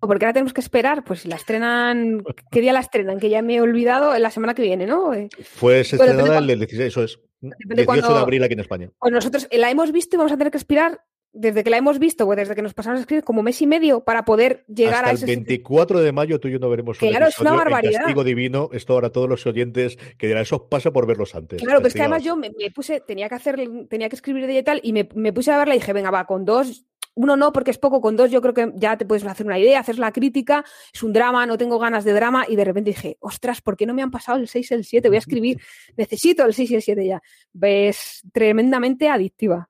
Porque 0.00 0.24
ahora 0.24 0.34
tenemos 0.34 0.52
que 0.52 0.60
esperar, 0.60 1.04
pues 1.04 1.20
si 1.20 1.28
la 1.28 1.36
estrenan, 1.36 2.22
¿qué 2.50 2.60
día 2.60 2.72
la 2.72 2.80
estrenan? 2.80 3.18
Que 3.18 3.28
ya 3.28 3.42
me 3.42 3.56
he 3.56 3.60
olvidado, 3.60 4.16
la 4.18 4.30
semana 4.30 4.54
que 4.54 4.62
viene, 4.62 4.86
¿no? 4.86 5.14
Eh, 5.14 5.28
Fue 5.42 5.80
estrenada 5.80 6.38
el 6.38 6.46
16, 6.46 6.80
eso 6.80 7.02
es. 7.02 7.18
18 7.40 8.14
de 8.14 8.18
abril 8.18 8.42
aquí 8.44 8.54
en 8.54 8.60
España. 8.60 8.90
Pues 8.98 9.12
nosotros 9.12 9.48
la 9.50 9.70
hemos 9.70 9.92
visto 9.92 10.16
y 10.16 10.18
vamos 10.18 10.32
a 10.32 10.36
tener 10.36 10.50
que 10.50 10.58
esperar 10.58 11.00
desde 11.36 11.62
que 11.62 11.70
la 11.70 11.76
hemos 11.76 11.98
visto, 11.98 12.26
o 12.26 12.34
desde 12.34 12.54
que 12.54 12.62
nos 12.62 12.72
pasamos 12.72 12.98
a 12.98 13.00
escribir, 13.02 13.22
como 13.22 13.42
mes 13.42 13.60
y 13.60 13.66
medio 13.66 14.00
para 14.00 14.24
poder 14.24 14.64
llegar 14.68 15.04
a 15.04 15.12
ese. 15.12 15.30
El 15.30 15.36
24 15.36 16.00
de 16.00 16.10
mayo 16.10 16.40
tú 16.40 16.48
y 16.48 16.52
yo 16.52 16.58
no 16.58 16.70
veremos 16.70 17.00
un 17.00 17.10
Claro, 17.10 17.26
es 17.26 17.38
una 17.38 17.52
barbaridad. 17.52 18.00
castigo 18.00 18.24
divino, 18.24 18.70
esto 18.72 18.94
ahora 18.94 19.10
todos 19.10 19.28
los 19.28 19.46
oyentes 19.46 19.98
que 20.16 20.28
dirán, 20.28 20.42
eso 20.42 20.68
pasa 20.68 20.92
por 20.92 21.06
verlos 21.06 21.34
antes. 21.34 21.60
Claro, 21.60 21.80
pero 21.80 21.88
es 21.88 21.94
que 21.94 22.00
además 22.00 22.24
yo 22.24 22.36
me, 22.36 22.50
puse, 22.74 23.00
tenía 23.00 23.28
que 23.28 23.34
hacer, 23.34 23.68
tenía 23.88 24.08
que 24.08 24.16
escribir 24.16 24.46
de 24.46 24.58
y 24.58 24.62
tal, 24.62 24.80
y 24.82 24.94
me, 24.94 25.08
me, 25.14 25.32
puse 25.34 25.52
a 25.52 25.58
verla 25.58 25.74
y 25.74 25.78
dije, 25.78 25.92
venga, 25.92 26.10
va, 26.10 26.24
con 26.24 26.46
dos 26.46 26.86
uno 27.16 27.36
no, 27.36 27.52
porque 27.52 27.70
es 27.70 27.78
poco, 27.78 28.00
con 28.00 28.14
dos 28.14 28.30
yo 28.30 28.42
creo 28.42 28.54
que 28.54 28.72
ya 28.76 28.96
te 28.96 29.06
puedes 29.06 29.24
hacer 29.24 29.46
una 29.46 29.58
idea, 29.58 29.80
hacer 29.80 29.98
la 29.98 30.12
crítica, 30.12 30.64
es 30.92 31.02
un 31.02 31.12
drama, 31.12 31.46
no 31.46 31.56
tengo 31.56 31.78
ganas 31.78 32.04
de 32.04 32.12
drama, 32.12 32.44
y 32.46 32.56
de 32.56 32.64
repente 32.64 32.90
dije, 32.90 33.16
ostras, 33.20 33.62
¿por 33.62 33.76
qué 33.76 33.86
no 33.86 33.94
me 33.94 34.02
han 34.02 34.10
pasado 34.10 34.38
el 34.38 34.48
6 34.48 34.70
y 34.70 34.74
el 34.74 34.84
7? 34.84 35.08
Voy 35.08 35.16
a 35.16 35.20
escribir, 35.20 35.60
necesito 35.96 36.44
el 36.44 36.54
6 36.54 36.70
y 36.70 36.74
el 36.76 36.82
7 36.82 37.06
ya. 37.06 37.22
Ves, 37.52 38.22
tremendamente 38.32 39.08
adictiva. 39.08 39.68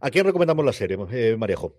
¿A 0.00 0.10
quién 0.10 0.24
recomendamos 0.24 0.64
la 0.64 0.72
serie, 0.72 0.96
eh, 1.12 1.36
Maríajo? 1.36 1.74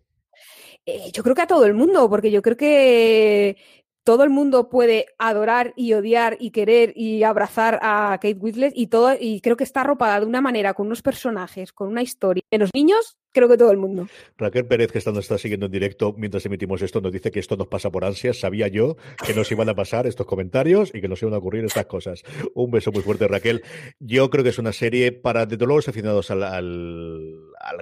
Eh, 0.85 1.11
yo 1.11 1.23
creo 1.23 1.33
que 1.33 1.41
a 1.41 1.47
todo 1.47 1.65
el 1.65 1.73
mundo, 1.73 2.07
porque 2.09 2.29
yo 2.29 2.41
creo 2.41 2.57
que 2.57 3.57
todo 4.03 4.23
el 4.23 4.29
mundo 4.29 4.69
puede 4.69 5.07
adorar 5.17 5.73
y 5.75 5.93
odiar 5.93 6.37
y 6.39 6.51
querer 6.51 6.93
y 6.95 7.23
abrazar 7.23 7.79
a 7.81 8.11
Kate 8.21 8.37
Winslet 8.39 8.73
y 8.75 8.87
todo 8.87 9.15
y 9.19 9.39
creo 9.41 9.55
que 9.55 9.63
está 9.63 9.81
arropada 9.81 10.19
de 10.19 10.25
una 10.25 10.41
manera 10.41 10.73
con 10.73 10.87
unos 10.87 11.01
personajes, 11.01 11.71
con 11.71 11.87
una 11.87 12.01
historia. 12.01 12.43
En 12.51 12.59
los 12.59 12.71
niños, 12.73 13.17
creo 13.33 13.49
que 13.49 13.57
todo 13.57 13.71
el 13.71 13.77
mundo. 13.77 14.07
Raquel 14.37 14.65
Pérez, 14.65 14.91
que 14.91 14.99
nos 15.11 15.25
está 15.25 15.37
siguiendo 15.37 15.65
en 15.65 15.71
directo 15.71 16.13
mientras 16.17 16.45
emitimos 16.45 16.81
esto, 16.81 17.01
nos 17.01 17.11
dice 17.11 17.31
que 17.31 17.39
esto 17.39 17.57
nos 17.57 17.67
pasa 17.67 17.89
por 17.91 18.05
ansias. 18.05 18.39
Sabía 18.39 18.67
yo 18.67 18.95
que 19.25 19.33
nos 19.33 19.51
iban 19.51 19.67
a 19.67 19.75
pasar 19.75 20.07
estos 20.07 20.25
comentarios 20.25 20.91
y 20.93 21.01
que 21.01 21.07
nos 21.07 21.21
iban 21.21 21.33
a 21.33 21.37
ocurrir 21.37 21.65
estas 21.65 21.87
cosas. 21.87 22.23
Un 22.53 22.71
beso 22.71 22.91
muy 22.91 23.01
fuerte, 23.01 23.27
Raquel. 23.27 23.63
Yo 23.99 24.29
creo 24.29 24.43
que 24.43 24.51
es 24.51 24.59
una 24.59 24.71
serie 24.71 25.11
para, 25.11 25.45
desde 25.45 25.65
luego, 25.65 25.79
los 25.79 25.89
aficionados 25.89 26.31
al, 26.31 26.43
al, 26.43 27.33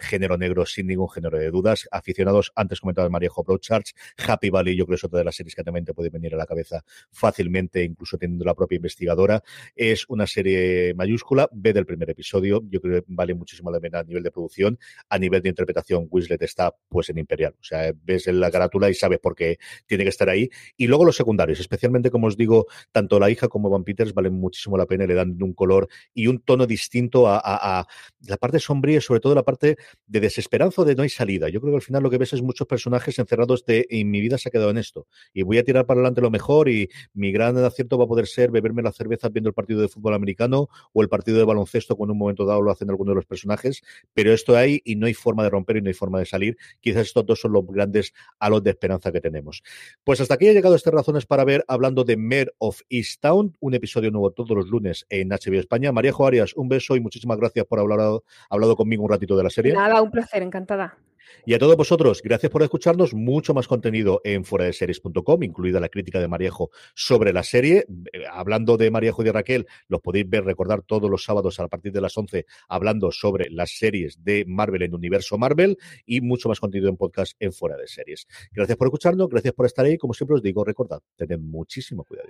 género 0.02 0.38
negro, 0.38 0.66
sin 0.66 0.88
ningún 0.88 1.10
género 1.10 1.38
de 1.38 1.52
dudas. 1.52 1.88
Aficionados, 1.92 2.52
antes 2.56 2.80
comentaba 2.80 3.10
Maríajo 3.10 3.44
Broadchurch, 3.44 3.94
Happy 4.28 4.50
Valley, 4.50 4.76
yo 4.76 4.86
creo 4.86 4.96
que 4.96 5.00
es 5.00 5.04
otra 5.04 5.20
de 5.20 5.26
las 5.26 5.36
series 5.36 5.56
que 5.56 5.64
también 5.64 5.86
te 5.86 5.94
puede 5.94 6.10
venir 6.10 6.34
a 6.34 6.38
la 6.38 6.46
cabeza 6.46 6.84
fácilmente, 7.12 7.84
incluso 7.84 8.18
teniendo 8.18 8.46
la 8.46 8.56
propia 8.56 8.78
investigadora. 8.78 9.44
Es 9.76 10.06
una 10.10 10.28
serie 10.28 10.94
mayúscula. 10.96 11.50
Ve 11.52 11.74
del 11.74 11.86
primer 11.86 12.10
episodio. 12.10 12.62
Yo 12.70 12.82
creo 12.82 13.02
que 13.02 13.06
vale 13.08 13.34
muchísimo 13.34 13.72
la 13.72 13.80
pena 13.80 14.00
a 14.00 14.04
nivel 14.04 14.24
de 14.24 14.32
producción, 14.32 14.80
a 15.10 15.18
nivel 15.18 15.42
de 15.42 15.50
interpretación, 15.50 16.08
Winslet 16.10 16.42
está 16.42 16.76
pues 16.90 17.10
en 17.10 17.18
Imperial. 17.18 17.56
O 17.60 17.64
sea, 17.64 17.92
ves 18.04 18.28
en 18.28 18.40
la 18.40 18.52
carátula 18.52 18.90
y 18.90 18.94
sabes 18.94 19.20
por 19.20 19.36
qué 19.36 19.58
tiene 19.86 20.04
que 20.04 20.10
estar 20.10 20.30
ahí. 20.30 20.50
Y 20.78 20.88
luego 20.88 21.06
los 21.06 21.16
secundarios, 21.16 21.60
especialmente 21.60 22.10
como 22.10 22.28
os 22.28 22.38
digo, 22.38 22.68
tanto 22.92 23.20
la 23.20 23.30
hija 23.30 23.48
como 23.48 23.70
Van 23.70 23.84
Peters 23.84 24.14
valen 24.14 24.34
muchísimo 24.34 24.78
la 24.78 24.86
pena, 24.86 25.06
le 25.06 25.14
dan 25.14 25.42
un 25.42 25.54
color 25.54 25.88
y 26.14 26.28
un 26.28 26.40
tono 26.40 26.66
distinto 26.66 27.28
a, 27.28 27.88
la 28.28 28.38
parte 28.38 28.60
sombría 28.60 29.02
sobre 29.02 29.20
todo 29.20 29.36
la 29.36 29.44
parte 29.44 29.71
de 30.08 30.20
desesperanza 30.20 30.84
de 30.84 30.96
no 30.96 31.04
hay 31.04 31.10
salida. 31.10 31.50
Yo 31.50 31.62
creo 31.62 31.74
que 31.74 31.78
al 31.78 31.82
final 31.82 32.04
lo 32.04 32.10
que 32.10 32.18
ves 32.18 32.34
es 32.34 32.42
muchos 32.42 32.68
personajes 32.68 33.18
encerrados 33.20 33.66
de 33.66 33.86
y 33.90 34.06
mi 34.06 34.22
vida 34.22 34.38
se 34.38 34.50
ha 34.50 34.52
quedado 34.52 34.70
en 34.70 34.78
esto 34.78 35.08
y 35.34 35.44
voy 35.44 35.58
a 35.58 35.64
tirar 35.64 35.86
para 35.86 36.00
adelante 36.00 36.22
lo 36.22 36.32
mejor 36.32 36.70
y 36.70 36.90
mi 37.14 37.32
gran 37.32 37.58
acierto 37.58 37.98
va 37.98 38.06
a 38.06 38.08
poder 38.08 38.28
ser 38.28 38.52
beberme 38.52 38.82
la 38.82 38.92
cerveza 38.92 39.30
viendo 39.30 39.50
el 39.50 39.54
partido 39.54 39.82
de 39.82 39.88
fútbol 39.88 40.14
americano 40.14 40.70
o 40.94 41.02
el 41.02 41.10
partido 41.10 41.38
de 41.38 41.44
baloncesto 41.44 41.96
cuando 41.96 42.12
en 42.12 42.16
un 42.16 42.20
momento 42.20 42.46
dado 42.46 42.62
lo 42.62 42.72
hacen 42.72 42.90
algunos 42.90 43.12
de 43.12 43.16
los 43.16 43.26
personajes, 43.26 43.82
pero 44.14 44.34
esto 44.34 44.56
hay 44.56 44.82
y 44.84 44.96
no 44.96 45.08
hay 45.08 45.14
forma 45.14 45.44
de 45.44 45.50
romper 45.50 45.78
y 45.78 45.82
no 45.82 45.88
hay 45.88 45.94
forma 45.94 46.20
de 46.20 46.26
salir. 46.26 46.58
Quizás 46.80 47.08
estos 47.08 47.26
dos 47.26 47.40
son 47.40 47.54
los 47.54 47.66
grandes 47.66 48.14
halos 48.40 48.64
de 48.64 48.72
esperanza 48.72 49.12
que 49.12 49.22
tenemos. 49.22 49.64
Pues 50.04 50.22
hasta 50.22 50.36
aquí 50.36 50.48
ha 50.48 50.54
llegado 50.54 50.76
estas 50.76 50.94
razones 50.94 51.26
para 51.26 51.46
ver, 51.46 51.64
hablando 51.68 52.04
de 52.04 52.18
Mayor 52.18 52.54
of 52.58 52.82
Easttown, 52.90 53.56
un 53.60 53.74
episodio 53.74 54.12
nuevo 54.12 54.32
todos 54.32 54.56
los 54.56 54.68
lunes 54.68 55.06
en 55.10 55.30
HBO 55.30 55.60
España. 55.60 55.92
María 55.92 56.14
Arias, 56.20 56.54
un 56.56 56.68
beso 56.68 56.96
y 56.96 57.00
muchísimas 57.00 57.38
gracias 57.38 57.66
por 57.66 57.80
haber 57.80 57.94
hablado, 57.94 58.24
hablado 58.50 58.76
conmigo 58.76 59.04
un 59.04 59.10
ratito 59.10 59.38
de 59.38 59.44
la 59.44 59.50
serie. 59.50 59.61
Nada, 59.64 60.02
un 60.02 60.12
placer, 60.12 60.44
encantada. 60.44 60.98
Y 61.46 61.54
a 61.54 61.60
todos 61.60 61.76
vosotros, 61.76 62.22
gracias 62.22 62.52
por 62.52 62.62
escucharnos. 62.64 63.14
Mucho 63.14 63.54
más 63.54 63.68
contenido 63.68 64.22
en 64.24 64.46
fueradeseries.com, 64.46 65.44
incluida 65.44 65.80
la 65.80 65.90
crítica 65.90 66.20
de 66.20 66.28
Mariejo 66.28 66.70
sobre 66.94 67.34
la 67.34 67.44
serie. 67.44 67.86
Eh, 68.14 68.24
hablando 68.32 68.78
de 68.78 68.92
Mariejo 68.92 69.22
y 69.22 69.26
de 69.26 69.32
Raquel, 69.32 69.68
los 69.88 70.02
podéis 70.02 70.30
ver, 70.30 70.44
recordar 70.44 70.84
todos 70.84 71.10
los 71.10 71.24
sábados 71.24 71.60
a 71.60 71.68
partir 71.68 71.92
de 71.92 72.02
las 72.02 72.18
11, 72.18 72.46
hablando 72.70 73.12
sobre 73.12 73.50
las 73.50 73.72
series 73.78 74.24
de 74.24 74.46
Marvel 74.48 74.84
en 74.84 74.94
Universo 74.94 75.38
Marvel 75.38 75.78
y 76.06 76.22
mucho 76.22 76.50
más 76.50 76.60
contenido 76.60 76.90
en 76.90 76.98
podcast 76.98 77.34
en 77.40 77.54
Fuera 77.54 77.78
de 77.78 77.88
Series. 77.88 78.28
Gracias 78.52 78.78
por 78.78 78.88
escucharnos, 78.88 79.30
gracias 79.30 79.54
por 79.54 79.66
estar 79.66 79.86
ahí. 79.86 79.98
Como 79.98 80.14
siempre 80.14 80.36
os 80.36 80.44
digo, 80.44 80.64
recordad, 80.64 81.02
tened 81.16 81.40
muchísimo 81.40 82.04
cuidado. 82.04 82.30